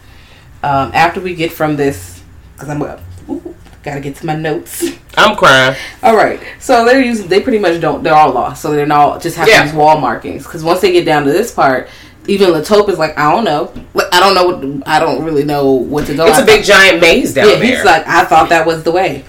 [0.63, 4.85] Um, after we get from this, because I'm uh, ooh, gotta get to my notes.
[5.17, 5.77] I'm crying.
[6.03, 7.27] All right, so they're using.
[7.27, 8.03] They pretty much don't.
[8.03, 9.65] They're all lost, so they're not just have Yeah.
[9.65, 10.45] these wall markings.
[10.45, 11.89] Because once they get down to this part,
[12.27, 13.73] even La Taupe is like, I don't know.
[14.13, 14.47] I don't know.
[14.77, 16.27] What, I don't really know what to go.
[16.27, 17.65] It's I a big giant maze down yeah, there.
[17.65, 19.25] he's like, I thought that was the way.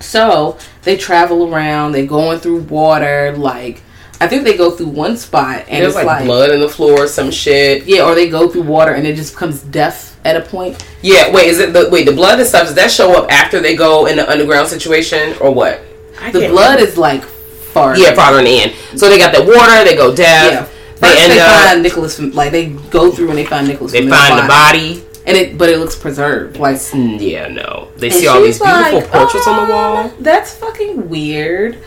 [0.00, 1.92] So they travel around.
[1.92, 3.34] They going through water.
[3.36, 3.82] Like
[4.20, 6.68] I think they go through one spot and There's it's like, like, blood in the
[6.68, 7.86] floor, some shit.
[7.86, 10.84] yeah, or they go through water and it just becomes death at a point.
[11.02, 12.66] Yeah, wait, is it the wait the blood and stuff?
[12.66, 15.80] Does that show up after they go in the underground situation or what?
[16.20, 16.90] I The blood remember.
[16.92, 17.96] is like far.
[17.98, 18.74] yeah farther in the end.
[18.96, 19.84] So they got the water.
[19.84, 20.52] They go death.
[20.52, 20.68] yeah.
[21.02, 21.50] They end they up.
[21.68, 22.16] find Nicholas.
[22.16, 23.92] From, like they go through and they find Nicholas.
[23.92, 25.04] They find the body.
[25.26, 26.56] and it but it looks preserved.
[26.58, 27.88] Like Mm, Yeah, no.
[27.96, 30.12] They see all these beautiful like, portraits on the "Uh, wall.
[30.20, 31.78] That's fucking weird.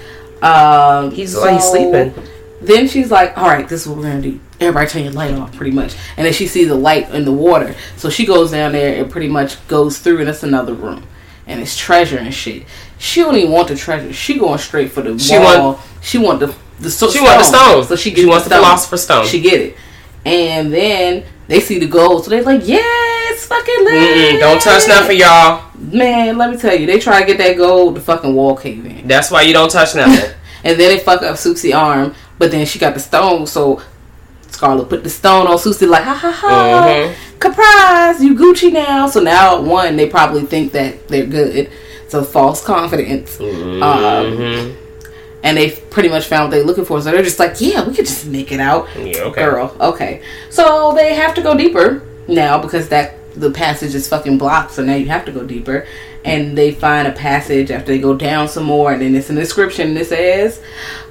[0.42, 2.14] Um, He's like he's sleeping.
[2.62, 4.40] Then she's like, "All right, this is what we're gonna do.
[4.60, 7.32] Everybody turn your light off, pretty much." And then she sees the light in the
[7.32, 11.04] water, so she goes down there and pretty much goes through, and it's another room,
[11.48, 12.64] and it's treasure and shit.
[12.98, 14.12] She don't even want the treasure.
[14.14, 15.44] She going straight for the She wall.
[15.74, 17.88] want- she want the the so- She wants the stones.
[17.88, 19.26] So she, She wants the philosopher's stone.
[19.26, 19.78] She get it,
[20.26, 23.94] and then they see the gold, so they're like, "Yeah, it's fucking lit."
[24.36, 25.62] Mm-mm, don't touch nothing, y'all.
[25.80, 28.86] Man, let me tell you, they try to get that gold, the fucking wall cave
[28.86, 29.08] in.
[29.08, 30.32] That's why you don't touch nothing.
[30.64, 33.84] And then they fuck up Susie's arm, but then she got the stone, so
[34.50, 37.14] Scarlet put the stone on Susie like, ha ha ha, Mhm.
[37.40, 39.06] surprise, you Gucci now.
[39.08, 41.70] So now, one, they probably think that they're good.
[42.08, 43.38] So false confidence.
[43.38, 43.84] Mm-hmm.
[43.84, 44.76] Um,
[45.46, 47.00] and they pretty much found what they're looking for.
[47.02, 48.90] So they're just like, yeah, we could just make it out.
[48.98, 49.46] Yeah, okay.
[49.46, 50.24] Girl, okay.
[50.50, 54.72] So they have to go deeper now because that the passage is fucking blocked.
[54.72, 55.86] So now you have to go deeper.
[56.26, 59.38] and they find a passage after they go down some more, and then it's an
[59.38, 60.60] inscription that says,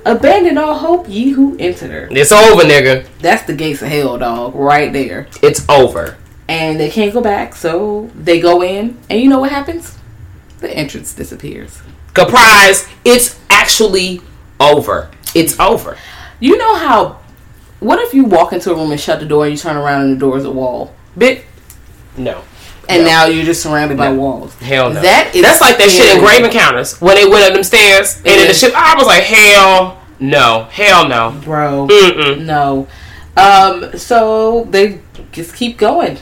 [0.05, 2.09] "Abandon all hope, ye who enter.
[2.11, 3.07] It's over, nigga.
[3.20, 5.29] That's the gates of hell, dog, right there.
[5.40, 6.16] It's over.
[6.49, 9.97] And they can't go back, so they go in, and you know what happens?
[10.59, 11.81] The entrance disappears.
[12.16, 12.88] Surprise!
[13.05, 14.20] It's actually
[14.61, 15.11] over.
[15.35, 15.96] It's over.
[16.38, 17.18] You know how?
[17.81, 20.03] What if you walk into a room and shut the door, and you turn around
[20.03, 21.44] and the door is a wall, bit,
[22.16, 22.42] No.
[22.88, 23.09] and No.
[23.09, 24.55] now you're just surrounded by walls.
[24.57, 25.00] Hell no.
[25.00, 26.22] That is That's like that shit in.
[26.22, 28.74] Grave Encounters when they went up them stairs and then the shit.
[28.74, 31.40] I was like, hell no, hell no.
[31.42, 31.88] bro.
[31.88, 32.44] Mm-mm.
[32.44, 32.87] No.
[33.37, 33.96] Um.
[33.98, 35.00] So they
[35.33, 36.18] just keep going.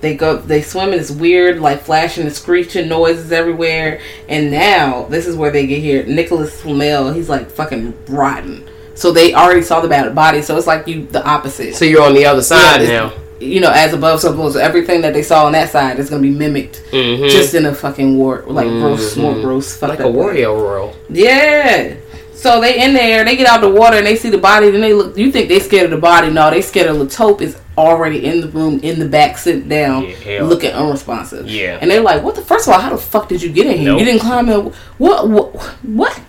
[0.00, 0.36] They go.
[0.36, 4.00] They swim in this weird, like flashing and screeching noises everywhere.
[4.28, 6.04] And now this is where they get here.
[6.06, 7.12] Nicholas Flamel.
[7.12, 8.68] He's like fucking rotten.
[8.94, 10.42] So they already saw the bad body.
[10.42, 11.74] So it's like you the opposite.
[11.74, 13.12] So you're on the other side Yeah, now.
[13.40, 14.50] You know, as above, so below.
[14.50, 17.30] So everything that they saw on that side is gonna be mimicked, Mhm.
[17.30, 20.04] just in a fucking war, like gross, more gross, Like a.
[20.04, 20.94] Wario roll.
[21.08, 21.94] Yeah.
[22.38, 24.70] So they in there, they get out the water and they see the body.
[24.70, 25.16] Then they look.
[25.18, 26.30] You think they scared of the body?
[26.30, 29.68] No, they scared of La Taupe is already in the room in the back, sitting
[29.68, 31.48] down, Yeah, looking unresponsive.
[31.48, 31.78] Yeah.
[31.80, 32.42] And they're like, "What the?
[32.42, 33.84] First of all, how the fuck did you get in here?
[33.90, 33.98] Nope.
[34.00, 34.72] You didn't climb in.
[34.98, 35.28] What?
[35.28, 35.54] What?
[35.82, 36.20] What?"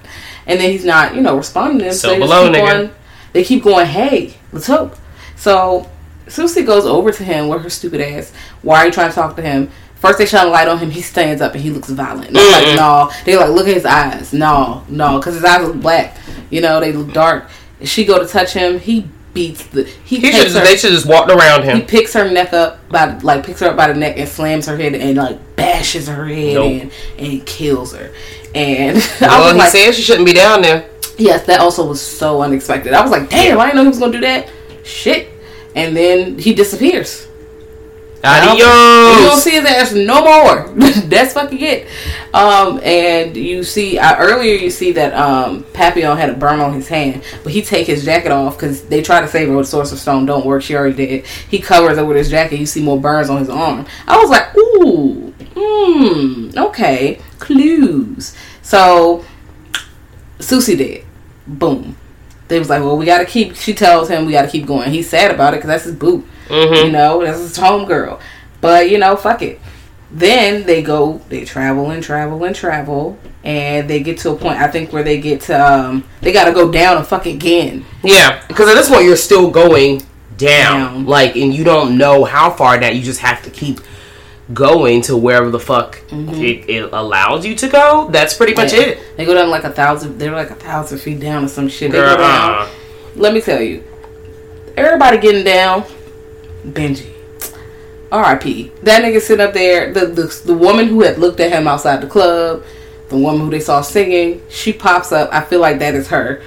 [0.48, 1.94] And then he's not, you know, responding to them.
[1.94, 2.72] So they below, keep nigga.
[2.72, 2.90] going-
[3.34, 4.96] they keep going, "Hey, La Taupe."
[5.36, 5.88] So
[6.28, 8.32] Susie goes over to him with her stupid ass.
[8.64, 9.70] Why are you trying to talk to him?
[10.00, 10.90] First they shine a light on him.
[10.92, 12.28] He stands up and he looks violent.
[12.30, 13.12] And I'm like, no.
[13.26, 14.32] They like look at his eyes.
[14.34, 16.18] No, no, because his eyes look black.
[16.50, 17.50] You know, they look dark.
[17.84, 18.80] She go to touch him.
[18.80, 19.84] He beats the.
[19.84, 20.52] He, He should.
[20.52, 20.64] her.
[20.64, 21.78] They should just walked around him.
[21.78, 24.66] He picks her neck up by like picks her up by the neck and slams
[24.68, 26.72] her head and like bashes her head Nope.
[26.72, 28.12] in and kills her.
[28.56, 30.90] And I Well, was he like, said she shouldn't be down there.
[31.18, 32.94] Yes, that also was so unexpected.
[32.94, 34.50] I was like, damn, I didn't know he was gonna do that.
[34.86, 35.28] Shit.
[35.76, 37.28] And then he disappears.
[38.24, 38.60] Adios.
[38.60, 40.70] You don't see his ass no more.
[41.06, 41.88] That's fucking it.
[42.34, 46.74] Um, and you see uh, earlier you see that um, Papillon had a burn on
[46.74, 49.68] his hand, but he take his jacket off because they try to save her with
[49.68, 50.26] Sorcerer's Stone.
[50.26, 50.62] Don't work.
[50.62, 51.26] She already did.
[51.26, 52.60] He covers her with his jacket.
[52.60, 53.86] You see more burns on his arm.
[54.08, 58.36] I was like, ooh, hmm, okay, clues.
[58.62, 59.24] So
[60.40, 61.06] Susie did.
[61.48, 61.96] Boom.
[62.50, 63.56] They was like, well, we gotta keep.
[63.56, 64.92] She tells him we gotta keep going.
[64.92, 66.26] He's sad about it because that's his boot.
[66.50, 68.20] You know, that's his home girl.
[68.62, 69.60] But you know, fuck it.
[70.12, 74.58] Then they go, they travel and travel and travel, and they get to a point.
[74.60, 77.86] I think where they get to, um, they gotta go down a fucking again.
[78.04, 80.00] Yeah, because at this point you're still going
[80.38, 81.06] down, Down.
[81.06, 82.96] like, and you don't know how far down.
[82.96, 83.82] You just have to keep
[84.52, 88.08] going to wherever the fuck it, it allows you to go.
[88.10, 88.80] That's pretty much Yeah.
[88.80, 89.16] it.
[89.18, 90.18] They go down like a thousand.
[90.18, 91.92] They're like a thousand feet down or some shit.
[91.92, 92.68] They Girl, go down.
[93.16, 93.84] Let me tell you,
[94.76, 95.84] everybody getting down.
[96.66, 97.14] Benji.
[98.12, 98.72] R.I.P.
[98.84, 99.94] That nigga sitting up there.
[99.94, 102.64] The, the the woman who had looked at him outside the club,
[103.10, 105.30] the woman who they saw singing, she pops up.
[105.32, 106.42] I feel like that is her.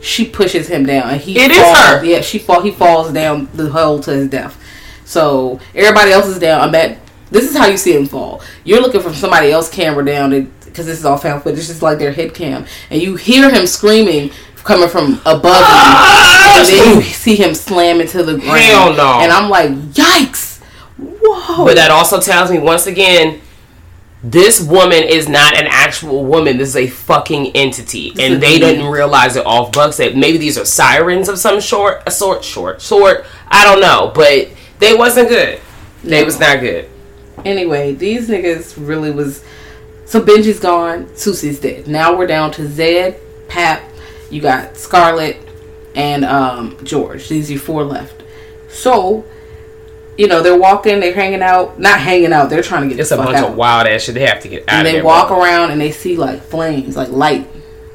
[0.00, 1.78] She pushes him down, and he It is falls.
[1.78, 2.04] her.
[2.04, 2.62] Yeah, she fall.
[2.62, 4.58] He falls down the hole to his death.
[5.04, 6.60] So everybody else is down.
[6.62, 6.98] I'm at.
[7.30, 8.42] This is how you see him fall.
[8.64, 10.32] You're looking from somebody else camera down
[10.72, 11.58] because this is all found footage.
[11.58, 14.30] It's just like their head cam, and you hear him screaming
[14.64, 16.56] coming from above you, ah!
[16.60, 18.60] and then you see him slam into the ground.
[18.60, 19.20] Hell no.
[19.20, 20.60] And I'm like, yikes!
[20.98, 21.64] Whoa!
[21.64, 23.40] But that also tells me once again,
[24.22, 26.56] this woman is not an actual woman.
[26.56, 30.38] This is a fucking entity, is and they didn't realize it off books that maybe
[30.38, 33.26] these are sirens of some sort, a sort, short, sort.
[33.48, 35.60] I don't know, but they wasn't good.
[36.04, 36.24] They No.
[36.24, 36.88] was not good.
[37.44, 39.42] Anyway, these niggas really was.
[40.12, 41.08] So Benji's gone.
[41.16, 41.88] Susie's dead.
[41.88, 43.82] Now we're down to Zed, Pap.
[44.28, 45.38] You got Scarlet,
[45.94, 47.30] and um, George.
[47.30, 48.22] These are your four left.
[48.68, 49.24] So,
[50.18, 51.00] you know they're walking.
[51.00, 51.78] They're hanging out.
[51.78, 52.50] Not hanging out.
[52.50, 53.52] They're trying to get It's a bunch out.
[53.52, 54.14] of wild ass shit.
[54.14, 57.08] They have to get out and they walk around and they see like flames, like
[57.08, 57.48] light.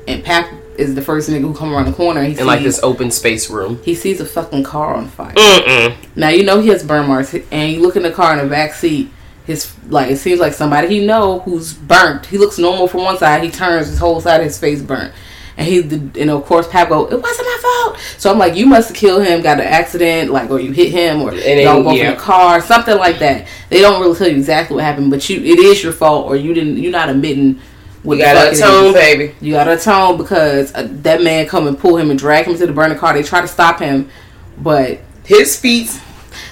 [0.07, 2.21] And Pap is the first nigga who come around the corner.
[2.21, 3.79] And he in like this open space room.
[3.83, 5.35] He sees a fucking car on fire.
[5.35, 5.95] Mm-mm.
[6.15, 8.49] Now you know he has burn marks, and you look in the car in the
[8.49, 9.11] back seat.
[9.47, 12.25] His like it seems like somebody he know who's burnt.
[12.25, 13.41] He looks normal from one side.
[13.43, 15.13] He turns his whole side of his face burnt,
[15.55, 17.97] and he and of course Pap go, it wasn't my fault.
[18.17, 20.91] So I'm like, you must have killed him, got an accident, like or you hit
[20.91, 22.09] him, or y'all both yeah.
[22.09, 23.47] in the car, something like that.
[23.69, 26.35] They don't really tell you exactly what happened, but you it is your fault, or
[26.35, 26.77] you didn't.
[26.77, 27.61] You're not admitting.
[28.03, 29.35] What You the got fuck to atone, baby.
[29.41, 32.55] You got to atone because uh, that man come and pull him and drag him
[32.57, 33.13] to the burning car.
[33.13, 34.09] They try to stop him,
[34.57, 35.99] but His feet.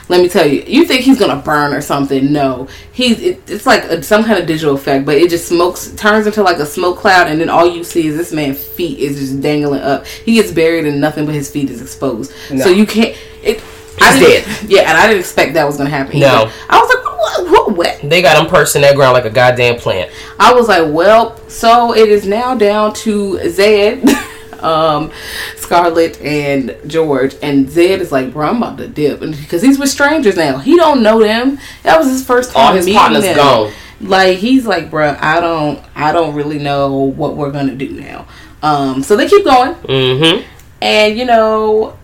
[0.10, 2.32] Let me tell you, you think he's gonna burn or something?
[2.32, 5.92] No, he's it, it's like a, some kind of digital effect, but it just smokes,
[5.96, 9.00] turns into like a smoke cloud, and then all you see is this man's feet
[9.00, 10.06] is just dangling up.
[10.06, 12.32] He gets buried and nothing but his feet is exposed.
[12.52, 12.64] No.
[12.64, 13.16] So you can't.
[13.44, 13.64] It,
[14.02, 16.20] I didn't- Yeah, and I didn't expect that was gonna happen.
[16.20, 16.28] No.
[16.44, 16.52] either.
[16.70, 18.02] I was like, what, what wet.
[18.10, 20.12] They got him perched in that ground like a goddamn plant.
[20.40, 24.04] I was like, well, so it is now down to Zed,
[24.66, 25.12] um,
[25.58, 27.36] Scarlett, and George.
[27.42, 29.20] And Zed is like, bro, I'm about to dip.
[29.20, 30.58] Because he's with strangers now.
[30.58, 31.60] He don't know them.
[31.84, 33.36] That was his first time All his partners them.
[33.38, 33.72] gone.
[34.02, 38.28] Like, he's like, bro, I don't, I don't really know what we're to do now.
[38.62, 39.76] Um, so they keep going.
[39.76, 40.46] Mm-hmm.
[40.82, 41.98] And, you know,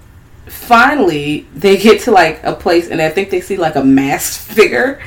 [0.48, 4.48] finally they get to like a place and I think they see like a masked
[4.56, 5.02] figure.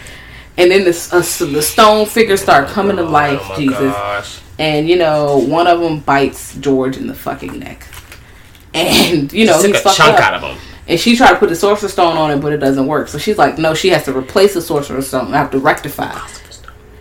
[0.56, 1.18] And then the, uh,
[1.52, 3.78] the stone figures start coming to life, Oh my Jesus.
[3.78, 4.40] gosh.
[4.58, 7.86] And you know, one of them bites George in the fucking neck.
[8.72, 10.20] And you know, he's a fucked chunk up.
[10.20, 10.58] out of him.
[10.86, 13.08] And she tried to put the sorcerer stone on it, but it doesn't work.
[13.08, 15.32] So she's like, no, she has to replace the sorcerer stone.
[15.32, 16.18] I have to rectify.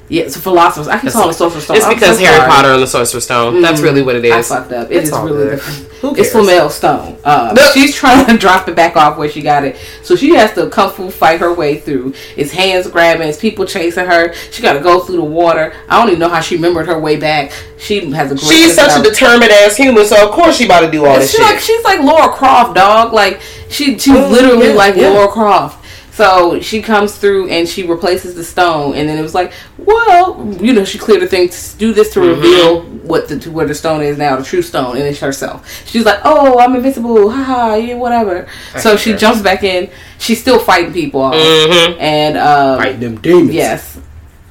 [0.09, 0.89] Yeah, it's a philosopher's.
[0.89, 1.77] I keep calling it sorcerer's stone.
[1.77, 2.49] It's I'm because so Harry sorry.
[2.49, 2.51] Mm-hmm.
[2.51, 3.61] Potter and the Sorcerer's Stone.
[3.61, 4.91] That's really what it I fucked up.
[4.91, 5.59] It It's is really good.
[5.59, 5.63] the,
[6.01, 6.31] Who it's cares?
[6.31, 7.17] Flamel Stone.
[7.23, 10.53] Uh, she's trying to drop it back off where she got it, so she has
[10.55, 12.13] to kung fu fight her way through.
[12.35, 14.33] It's hands grabbing, it's people chasing her.
[14.51, 15.73] She got to go through the water.
[15.87, 17.51] I don't even know how she remembered her way back.
[17.77, 18.37] She has a.
[18.37, 21.31] She's such a determined ass human, so of course she about to do all this
[21.31, 21.49] She's shit.
[21.49, 23.13] like she's like Laura Croft, dog.
[23.13, 23.39] Like
[23.69, 25.07] she she's Oh, literally yeah, like yeah.
[25.09, 25.82] Laura Croft.
[26.15, 30.55] So she comes through and she replaces the stone, and then it was like, well,
[30.61, 32.39] you know, she cleared the thing to do this to Mm-hmm.
[32.41, 35.67] reveal what the where the stone is now, the true stone, and it's herself.
[35.87, 38.47] She's like, oh, I'm invincible, haha, yeah, whatever.
[38.77, 39.89] so she jumps back in.
[40.19, 41.97] She's still fighting people off, Mhm.
[41.99, 43.51] and um, Fighting them demons.
[43.53, 43.97] Yes.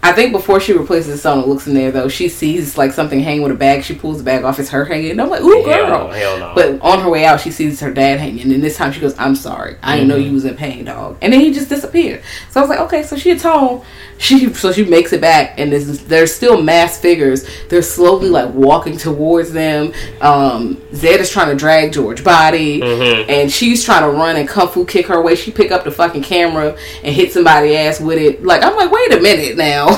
[0.04, 3.20] I think before she replaces the and looks in there though, she sees like something
[3.20, 3.84] hanging with a bag.
[3.84, 4.58] She pulls the bag off.
[4.58, 5.12] It's her hanging.
[5.12, 6.08] And I'm like, ooh, Hell girl.
[6.08, 6.52] no, hell no.
[6.56, 8.52] But on her way out, she sees her dad hanging.
[8.52, 9.76] And this time she goes, I'm sorry.
[9.82, 10.26] I didn't know Mm-hmm.
[10.26, 11.18] you was in pain, dog.
[11.22, 12.22] And then he just disappeared.
[12.50, 13.82] So I was like, okay, so she atoned.
[14.18, 17.44] She so she makes it back, and there's there's still mass figures.
[17.68, 19.92] They're slowly like walking towards them.
[20.20, 23.30] Um, Zed is trying to drag George body, Mm-hmm.
[23.30, 25.34] and she's trying to run and kung fu kick her way.
[25.34, 28.44] She pick up the fucking camera and hit somebody ass with it.
[28.44, 29.88] Like I'm like, wait a minute now.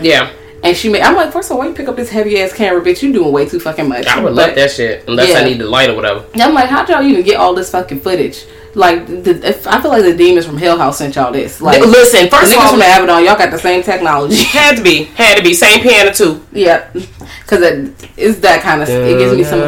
[0.00, 0.30] Yeah.
[0.64, 1.02] And she made.
[1.02, 3.02] I'm like, first of all, why you pick up this heavy ass camera, bitch?
[3.02, 4.06] You doing way too fucking much.
[4.06, 5.04] I would But- love that shit.
[5.08, 5.38] Unless Yeah.
[5.38, 6.24] I need the light or whatever.
[6.36, 8.44] I'm like, how'd y'all even get all this fucking footage?
[8.74, 11.60] Like, the, if, I feel like the demons from Hell House sent y'all this.
[11.60, 12.68] Like, Listen, first of all.
[12.70, 14.36] from the Abaddon, y'all got the same technology.
[14.44, 16.42] had to be, had to be same piano too.
[16.52, 18.88] yeah, because it, it's that kind of.
[18.88, 19.60] It gives me some.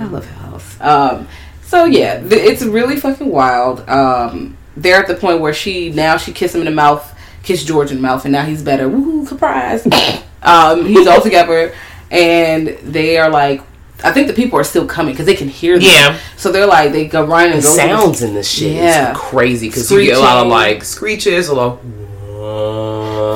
[0.00, 0.80] I love Hell House.
[0.80, 1.28] Um,
[1.62, 3.88] so yeah, th- it's really fucking wild.
[3.88, 7.12] Um, they're at the point where she now she kissed him in the mouth,
[7.48, 8.88] kissed George in the mouth, and now he's better.
[8.88, 9.26] Woohoo!
[9.26, 9.86] Surprise!
[10.42, 11.74] um, he's all together,
[12.10, 13.62] and they are like.
[14.04, 15.82] I think the people are still coming because they can hear them.
[15.88, 16.20] Yeah.
[16.36, 17.54] So they're like they go running.
[17.54, 17.74] and The go.
[17.74, 19.10] sounds in this shit Yeah.
[19.10, 21.84] is crazy because you get a lot of like screeches, a lot.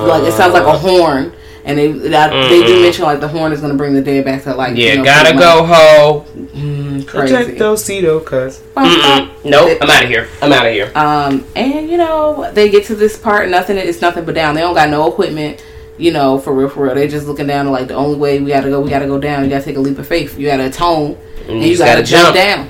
[0.06, 1.32] like it sounds like a horn,
[1.64, 4.24] and they that, they do mention like the horn is going to bring the dead
[4.24, 4.76] back to life.
[4.76, 6.24] Yeah, you know, gotta go, ho.
[7.02, 7.08] Much.
[7.08, 7.34] Crazy.
[7.34, 8.58] Protect those Cedo cuz.
[8.74, 10.28] Bum, Nope, I'm out of here.
[10.40, 10.92] I'm out of here.
[10.94, 14.54] Um, and you know, they get to this part, nothing it's nothing but down.
[14.54, 15.64] They don't got no equipment,
[15.98, 16.94] you know, for real, for real.
[16.94, 19.44] They just looking down like the only way we gotta go, we gotta go down.
[19.44, 20.38] You gotta take a leap of faith.
[20.38, 22.36] You gotta atone, and, you you, just gotta, gotta jump jump.
[22.36, 22.68] down.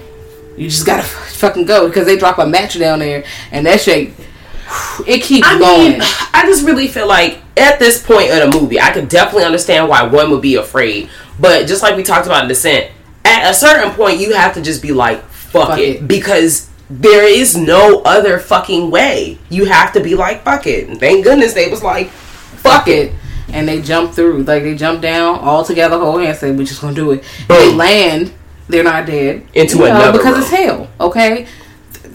[0.57, 1.03] You just gotta
[1.37, 4.13] fucking go because they drop a match down there, and that shit,
[5.07, 5.93] it keeps I going.
[5.93, 6.01] mean,
[6.33, 9.89] I just really feel like at this point in a movie, I could definitely understand
[9.89, 11.11] why one would be afraid.
[11.39, 12.91] But just like we talked about in Descent,
[13.25, 15.97] at a certain point, you have to just be like, fuck, Fuck it.
[15.97, 16.09] it.
[16.09, 19.39] Because there is no other fucking way.
[19.49, 20.89] You have to be like, fuck it.
[20.89, 23.13] And thank goodness they was like, fuck it.
[23.49, 26.81] And they jump through, like they jump down all together, whole hand, say, "We just
[26.81, 28.33] gonna do it." They land,
[28.67, 30.41] they're not dead Into You know, another because room.
[30.43, 30.91] it's hell.
[31.01, 31.47] Okay,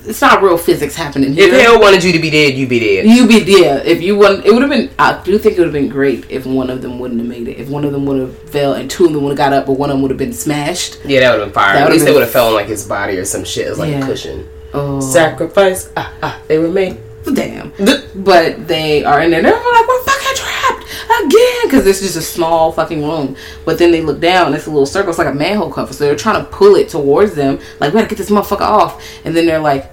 [0.07, 1.53] it's not real physics happening here.
[1.53, 3.05] if hell wanted you to be dead, you'd be dead.
[3.05, 3.85] You'd be dead.
[3.85, 4.89] If you wouldn't, it would have been.
[4.97, 7.47] I do think it would have been great if one of them wouldn't have made
[7.47, 7.57] it.
[7.59, 9.65] If one of them would have fell and two of them would have got up,
[9.65, 10.99] but one of them would have been smashed.
[11.05, 11.75] Yeah, that would have been fire.
[11.77, 13.91] At least they would have fell on like his body or some shit as like
[13.91, 14.03] Yeah.
[14.03, 14.47] a cushion.
[14.73, 15.89] Oh, Sacrifice.
[15.95, 16.97] Ah, ah, they were made.
[17.33, 17.73] damn!
[18.15, 19.41] But they are in there.
[19.41, 20.83] They're like, "We're fucking trapped
[21.25, 23.35] again," because it's just a small fucking room.
[23.65, 24.53] But then they look down.
[24.53, 25.09] It's a little circle.
[25.09, 25.91] It's like a manhole cover.
[25.93, 27.59] So they're trying to pull it towards them.
[27.79, 29.03] Like, we gotta get this motherfucker off.
[29.25, 29.91] And then they're like,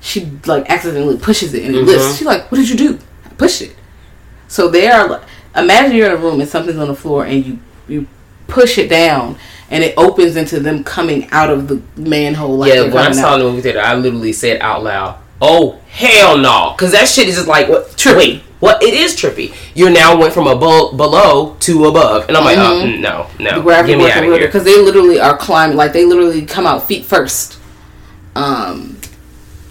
[0.00, 2.16] she like accidentally pushes it and it lifts.
[2.18, 3.74] She's like, "What did you do?" I pushed it.
[4.48, 5.08] So they are.
[5.08, 5.22] like-
[5.56, 7.58] Imagine you're in a room and something's on the floor and you
[7.88, 8.06] you
[8.46, 9.36] push it down
[9.70, 12.56] and it opens into them coming out of the manhole.
[12.56, 13.38] Like yeah, when I saw out.
[13.38, 17.34] the movie theater, I literally said out loud, "Oh hell no!" Because that shit is
[17.36, 17.92] just like, what?
[18.06, 18.82] Wait, what?
[18.82, 19.54] It is trippy.
[19.74, 23.60] You now went from above, below to above, and I'm like, oh mm, no, no,
[23.60, 24.46] the get me out of here.
[24.46, 27.58] because they literally are climbing like they literally come out feet first
[28.36, 28.97] um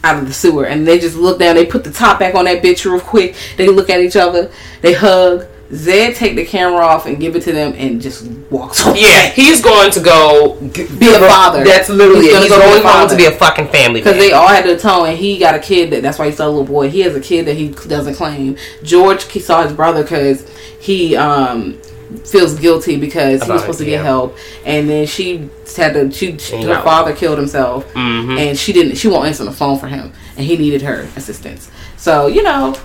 [0.08, 2.46] out of the sewer and they just look down they put the top back on
[2.46, 6.80] that bitch real quick they look at each other they hug Zed take the camera
[6.80, 9.02] off and give it to them and just walks away.
[9.02, 11.62] Yeah, he's going to go g- Be a father.
[11.62, 12.34] That's literally He's it.
[12.34, 14.76] gonna He's go going home to be a fucking family Because they all had to
[14.78, 15.90] atone, and he got a kid.
[15.92, 16.90] That that's why he's a little boy.
[16.90, 18.56] He has a kid that he doesn't claim.
[18.82, 20.50] George he saw his brother because
[20.80, 21.78] he um
[22.26, 24.04] feels guilty because he was supposed it, to get yeah.
[24.04, 26.12] help, and then she had to.
[26.12, 28.38] She, she her father killed himself, Mm-hmm.
[28.38, 28.96] and she didn't.
[28.96, 31.70] She won't answer the phone for him, and he needed her assistance.
[31.98, 32.76] So you know,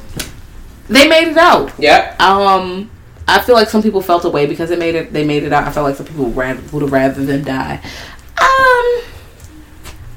[0.89, 1.73] they made it out.
[1.79, 2.15] Yeah.
[2.19, 2.91] Um,
[3.29, 5.13] I feel like some people felt away because it made it.
[5.13, 5.67] They made it out.
[5.67, 7.81] I felt like some people would have rather them die.
[8.41, 9.03] Um,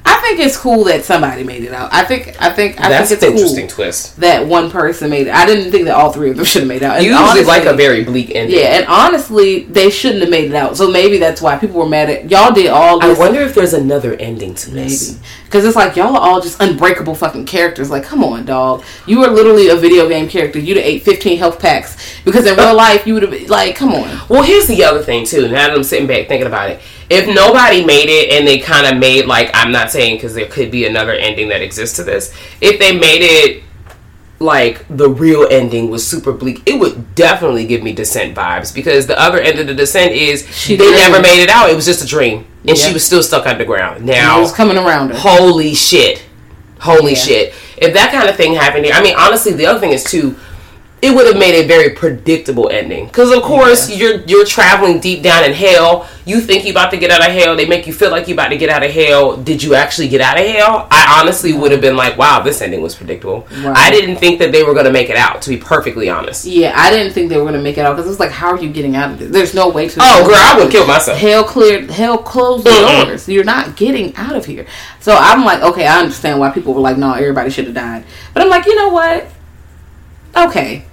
[0.07, 1.93] I think it's cool that somebody made it out.
[1.93, 2.35] I think.
[2.41, 2.79] I think.
[2.79, 4.19] I That's think an it's interesting twist.
[4.19, 5.33] that one person made it.
[5.33, 6.97] I didn't think that all three of them should have made it out.
[6.97, 8.57] And You usually honestly- like a very bleak ending.
[8.57, 10.77] yeah, and honestly, they shouldn't have made it out.
[10.77, 12.51] So maybe that's why people were mad at y'all.
[12.53, 15.11] Did all I wonder if there's another ending to this.
[15.13, 15.21] Maybe.
[15.45, 17.89] Because it's like y'all are all just unbreakable fucking characters.
[17.89, 18.83] Like, come on, dog.
[19.05, 20.59] You are literally a video game character.
[20.59, 21.97] You'd have ate 15 health packs.
[22.25, 24.21] Because in real life, you would have like, come on.
[24.29, 25.43] Well, here's the other thing too.
[25.47, 28.87] Now that I'm sitting back thinking about it, if nobody made it and they kind
[28.87, 32.03] of made like I'm not saying because there could be another ending that exists to
[32.03, 32.33] this.
[32.61, 33.63] If they made it
[34.39, 39.07] like the real ending was super bleak, it would definitely give me Descent vibes because
[39.07, 41.69] the other end of the Descent is She they never made it out.
[41.69, 42.87] It was just a dream, and Yeah.
[42.87, 43.97] she was still stuck underground.
[43.97, 45.15] It Now was coming around her.
[45.17, 46.23] holy shit
[46.79, 47.17] holy Yeah.
[47.19, 50.03] shit if that kind of thing happened here i mean honestly the other thing is
[50.03, 50.35] too
[51.01, 55.21] it would have made a very predictable ending because of course you're you're traveling deep
[55.21, 57.93] down in hell you think you're about to get out of hell they make you
[57.93, 60.45] feel like you're about to get out of hell did you actually get out of
[60.45, 63.77] hell i honestly would have been like wow this ending was predictable Right.
[63.77, 66.45] i didn't think that they were going to make it out to be perfectly honest
[66.45, 67.93] Yeah, I didn't think they were going to make it out.
[67.93, 69.29] Because it was like, how are you getting out of this?
[69.31, 69.99] There's no way to.
[70.01, 71.91] oh girl i would kill myself Hell cleared.
[71.91, 72.71] Hell closed the
[73.05, 73.27] doors.
[73.29, 74.65] You're not getting out of here.
[75.01, 78.05] So I'm like, okay, I understand why people were like, no, everybody should have died.
[78.33, 79.27] But I'm like, you know what?
[80.35, 80.85] Okay.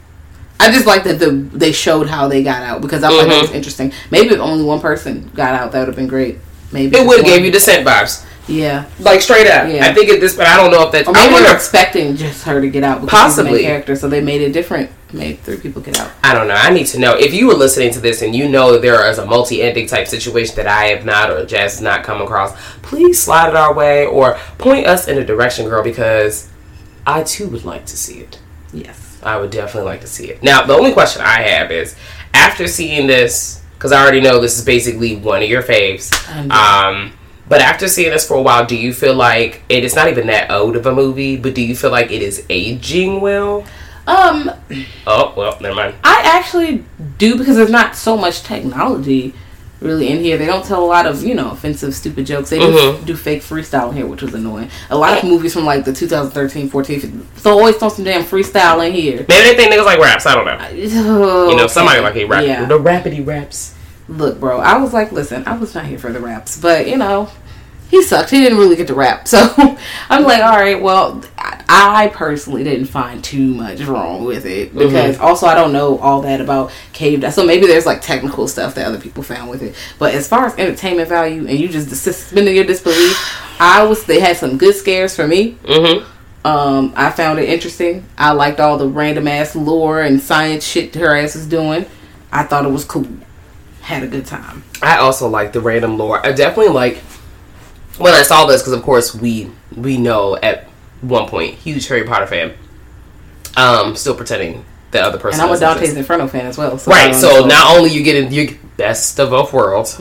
[0.61, 3.41] I just like that the they showed how they got out because I thought that
[3.41, 3.57] was mm-hmm.
[3.57, 3.93] interesting.
[4.11, 6.39] Maybe if only one person got out, that would have been great.
[6.71, 8.87] Maybe it would have gave you descent vibes yeah.
[8.99, 9.87] like straight up Yeah.
[9.87, 11.55] i think at this but i don't know if that's Or I maybe wonder were
[11.55, 13.63] if- expecting just her to get out because she's Possibly.
[13.63, 14.91] character, so they made it different.
[15.13, 16.11] Made three people get out.
[16.25, 16.55] I don't know.
[16.55, 17.15] I need to know.
[17.15, 20.09] If you were listening to this and you know there is a multi ending type
[20.09, 23.75] situation that I have not or Jazz has not come across, please slide it our
[23.75, 26.49] way or point us in a direction, girl, because
[27.07, 28.39] I too would like to see it.
[28.73, 29.02] Yes.
[29.23, 30.43] I would definitely like to see it.
[30.43, 31.95] Now, the only question I have is
[32.35, 36.13] after seeing this, because I already know this is basically one of your faves.
[36.51, 37.13] Um,
[37.49, 40.27] but after seeing this for a while, do you feel like it is not even
[40.29, 43.65] that old of a movie, but do you feel like it is aging well?
[44.07, 44.51] Um,
[45.07, 45.95] Oh, well, never mind.
[46.03, 46.85] I actually
[47.19, 49.35] do because there's not so much technology
[49.83, 50.39] really in here.
[50.39, 52.51] They don't tell a lot of you know offensive, stupid jokes.
[52.51, 53.05] They do, Mhm.
[53.05, 54.69] do fake freestyle in here, which was annoying.
[54.91, 58.87] A lot of movies from like the 2013, 14, so always throw some damn freestyle
[58.87, 59.25] in here.
[59.29, 60.27] Maybe they think niggas like raps.
[60.27, 60.59] I don't know.
[60.61, 62.45] Oh, You know, somebody like a rap.
[62.45, 62.65] Yeah.
[62.65, 63.75] The rapidy raps.
[64.09, 66.97] Look, bro, I was like, listen, I was not here for the raps, but you
[66.99, 67.29] know,
[67.93, 68.31] he sucked.
[68.31, 69.39] He didn't really get to rap, so
[70.09, 75.19] I'm like, all right, well, I, personally didn't find too much wrong with it because
[75.19, 77.31] also I don't know all that about cave.
[77.35, 80.47] So maybe there's like technical stuff that other people found with it, but as far
[80.47, 83.15] as entertainment value and you just suspending your disbelief,
[83.61, 85.53] I was they had some good scares for me.
[85.63, 86.47] Mm-hmm.
[86.47, 88.07] Um, I found it interesting.
[88.17, 91.85] I liked all the random ass lore and science shit her ass is doing.
[92.33, 93.07] I thought it was cool.
[93.83, 94.65] Had a good time.
[94.81, 96.25] I also like the random lore.
[96.25, 97.03] I definitely like
[97.99, 100.65] when I saw this because, of course, we we know at
[101.01, 102.55] one point huge Harry Potter fan.
[103.57, 105.41] Um, still pretending the other person.
[105.41, 105.95] And I'm a Dante's.
[105.95, 106.79] Inferno fan as well.
[106.79, 107.09] So Right.
[107.13, 110.01] um, So not only you getting your best of both worlds.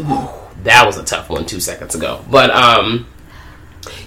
[0.64, 2.24] That was a tough one two seconds ago.
[2.30, 3.08] But um,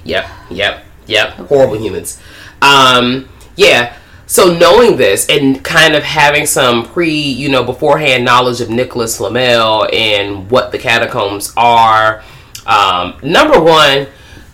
[0.05, 1.30] yep, yep, yep.
[1.30, 2.20] Horrible humans.
[2.62, 3.97] Um, yeah.
[4.26, 9.18] So knowing this and kind of having some pre, you know, beforehand knowledge of Nicholas
[9.18, 12.22] Flamel and what the catacombs are.
[12.66, 14.06] Um, number one,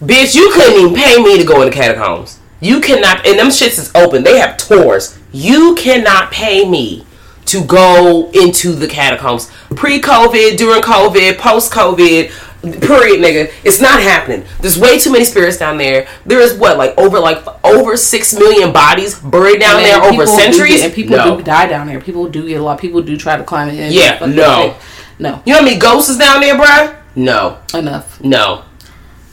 [0.02, 2.38] bitch, you couldn't even pay me to go in the catacombs.
[2.61, 4.22] You cannot, and them shits is open.
[4.22, 5.18] They have tours.
[5.32, 7.06] You cannot pay me
[7.46, 9.50] to go into the catacombs.
[9.74, 12.30] Pre-COVID, during COVID, post-COVID,
[12.62, 13.50] period, nigga.
[13.64, 14.44] It's not happening.
[14.61, 16.06] There's way too many spirits down there.
[16.26, 20.76] There is what, like over like over six million bodies buried down there over centuries.
[20.80, 21.38] get- and people no.
[21.38, 22.00] do die down there.
[22.00, 22.78] People do get a lot.
[22.78, 23.78] People do try to climb it.
[23.78, 23.92] in.
[23.92, 24.76] Yeah, no.
[25.18, 26.99] no, You know how many ghosts is down there, bruh?
[27.16, 28.20] No, enough.
[28.22, 28.62] no,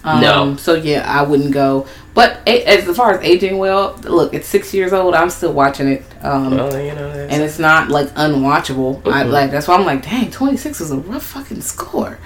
[0.03, 0.55] Um, no.
[0.57, 1.86] So yeah, I wouldn't go.
[2.13, 5.13] But as far as aging well, look, it's six years old.
[5.13, 6.03] I'm still watching it.
[6.23, 9.01] Um, Well, you know, and it's not like unwatchable.
[9.05, 9.32] I Mhm.
[9.32, 12.17] like that's why I'm like, dang, 26 is a rough fucking score.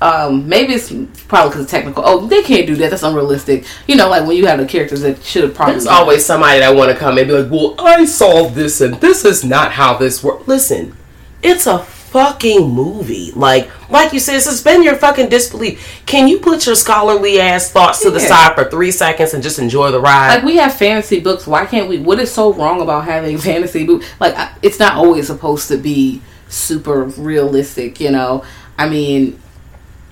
[0.00, 0.92] Um, maybe it's
[1.28, 2.02] probably because of technical.
[2.06, 2.90] Oh, they can't do that.
[2.90, 3.64] That's unrealistic.
[3.86, 5.74] You know, like when you have the characters that should have probably.
[5.74, 8.94] There's always somebody that want to come and be like, "Well, I solved this, and
[9.00, 10.94] this is not how this works." Listen,
[11.42, 11.78] it's a
[12.14, 13.32] fucking movie.
[13.32, 16.02] Like, like you said, suspend your fucking disbelief.
[16.06, 19.58] Can you put your scholarly ass thoughts to the side for three seconds and just
[19.58, 20.36] enjoy the ride?
[20.36, 21.44] like we have fantasy books.
[21.44, 21.98] Why can't we?
[21.98, 24.06] What is so wrong about having fantasy books?
[24.20, 27.98] Like I- it's not always supposed to be super realistic.
[27.98, 28.44] You know,
[28.78, 29.40] I mean,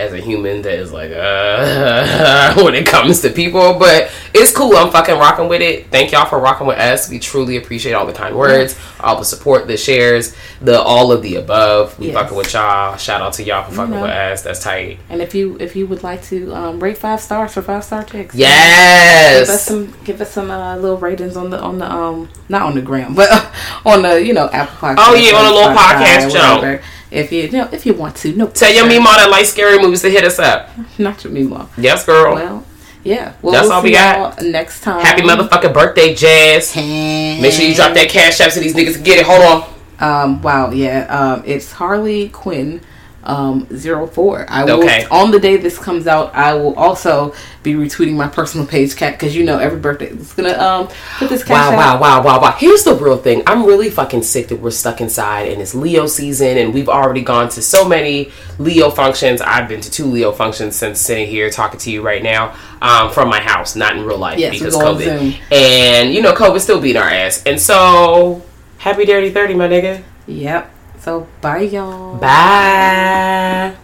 [0.00, 4.74] As a human that is like uh when it comes to people, but it's cool.
[4.76, 5.88] I'm fucking rocking with it.
[5.90, 7.10] Thank y'all for rocking with us.
[7.10, 11.22] We truly appreciate all the kind words, all the support, the shares, the all of
[11.22, 11.98] the above.
[11.98, 12.14] We Yes.
[12.14, 12.96] fucking with y'all.
[12.96, 14.02] Shout out to y'all for fucking know.
[14.02, 14.42] with us.
[14.42, 14.98] That's tight.
[15.10, 18.02] and if you if you would like to um, rate five stars for five star
[18.02, 19.46] chicks, Yes.
[19.46, 22.62] give us some give us some uh, little ratings on the on the um not
[22.62, 23.28] on the gram but
[23.84, 24.94] on the you know Apple Podcast.
[24.98, 26.82] Oh, yeah, on a little podcast jump.
[27.10, 28.48] If you, you know if you want to, no.
[28.48, 28.86] Tell your.
[28.86, 30.70] Mima that like scary movies to hit us up.
[30.98, 31.68] not your Mimo.
[31.76, 32.34] Yes, girl.
[32.34, 32.64] Well,
[33.02, 33.34] yeah.
[33.42, 34.42] Well, That's we'll all we got.
[34.42, 35.04] Next time.
[35.04, 36.76] Happy motherfucking birthday, Jazz.
[36.76, 39.26] Make sure you drop that cash app so these niggas can get it.
[39.26, 39.74] Hold on.
[40.00, 40.42] Um.
[40.42, 40.70] Wow.
[40.70, 41.06] Yeah.
[41.08, 41.42] Um.
[41.46, 42.80] It's Harley Quinn.
[43.22, 43.66] Um.
[43.76, 44.46] Zero four.
[44.48, 44.80] I will.
[44.80, 45.06] Okay.
[45.10, 49.12] On the day this comes out, I will also be retweeting my personal page, cat,
[49.12, 51.76] because you know every birthday it's gonna um put this Wow, out.
[51.76, 52.52] wow, wow, wow, wow.
[52.52, 53.42] Here's the real thing.
[53.46, 57.20] I'm really fucking sick that we're stuck inside and it's Leo season and we've already
[57.20, 59.42] gone to so many Leo functions.
[59.42, 63.10] I've been to two Leo functions since sitting here talking to you right now um,
[63.10, 65.38] from my house, not in real life Yes, because we go on COVID.
[65.52, 67.42] And, you know, COVID still beating our ass.
[67.44, 68.42] And so,
[68.78, 70.02] happy Dirty 30, my nigga.
[70.26, 70.72] Yep.
[71.00, 72.16] So bye, y'all.
[72.18, 73.74] Bye.